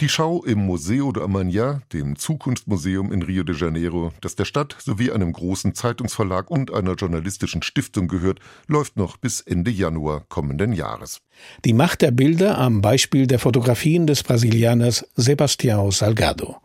Die 0.00 0.08
Schau 0.08 0.44
im 0.44 0.66
Museo 0.66 1.12
de 1.12 1.22
Amanhã, 1.22 1.80
dem 1.94 2.16
Zukunftsmuseum 2.16 3.10
in 3.10 3.22
Rio 3.22 3.42
de 3.42 3.56
Janeiro, 3.56 4.12
das 4.20 4.36
der 4.36 4.44
Stadt 4.44 4.76
sowie 4.78 5.10
einem 5.10 5.32
großen 5.32 5.74
Zeitungsverlag 5.74 6.50
und 6.50 6.74
einer 6.74 6.94
journalistischen 6.94 7.62
Stiftung 7.62 8.06
gehört, 8.06 8.40
läuft 8.66 8.96
noch 8.98 9.16
bis 9.16 9.40
Ende 9.40 9.70
Januar 9.70 10.24
kommenden 10.28 10.74
Jahres. 10.74 11.22
Die 11.64 11.72
Macht 11.72 12.02
der 12.02 12.10
Bilder 12.10 12.58
am 12.58 12.80
Beispiel 12.80 13.26
der 13.26 13.38
Fotografien 13.38 14.06
des 14.06 14.22
Brasilianers 14.22 15.06
Sebastião 15.16 15.92
Salgado. 15.92 16.56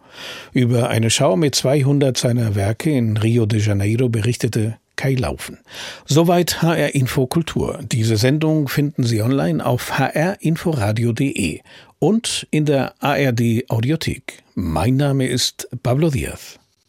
Über 0.53 0.89
eine 0.89 1.09
Schau 1.09 1.35
mit 1.35 1.55
200 1.55 2.17
seiner 2.17 2.55
Werke 2.55 2.91
in 2.91 3.17
Rio 3.17 3.45
de 3.45 3.59
Janeiro 3.59 4.09
berichtete 4.09 4.77
Kai 4.95 5.15
Laufen. 5.15 5.59
Soweit 6.05 6.61
HR 6.61 6.95
Info 6.95 7.27
Kultur. 7.27 7.79
Diese 7.83 8.17
Sendung 8.17 8.67
finden 8.67 9.03
Sie 9.03 9.21
online 9.21 9.65
auf 9.65 9.97
hrinforadio.de 9.97 11.59
und 11.99 12.47
in 12.51 12.65
der 12.65 12.93
ARD 12.99 13.69
Audiothek. 13.69 14.43
Mein 14.53 14.95
Name 14.95 15.27
ist 15.27 15.67
Pablo 15.83 16.09
Diaz. 16.09 16.59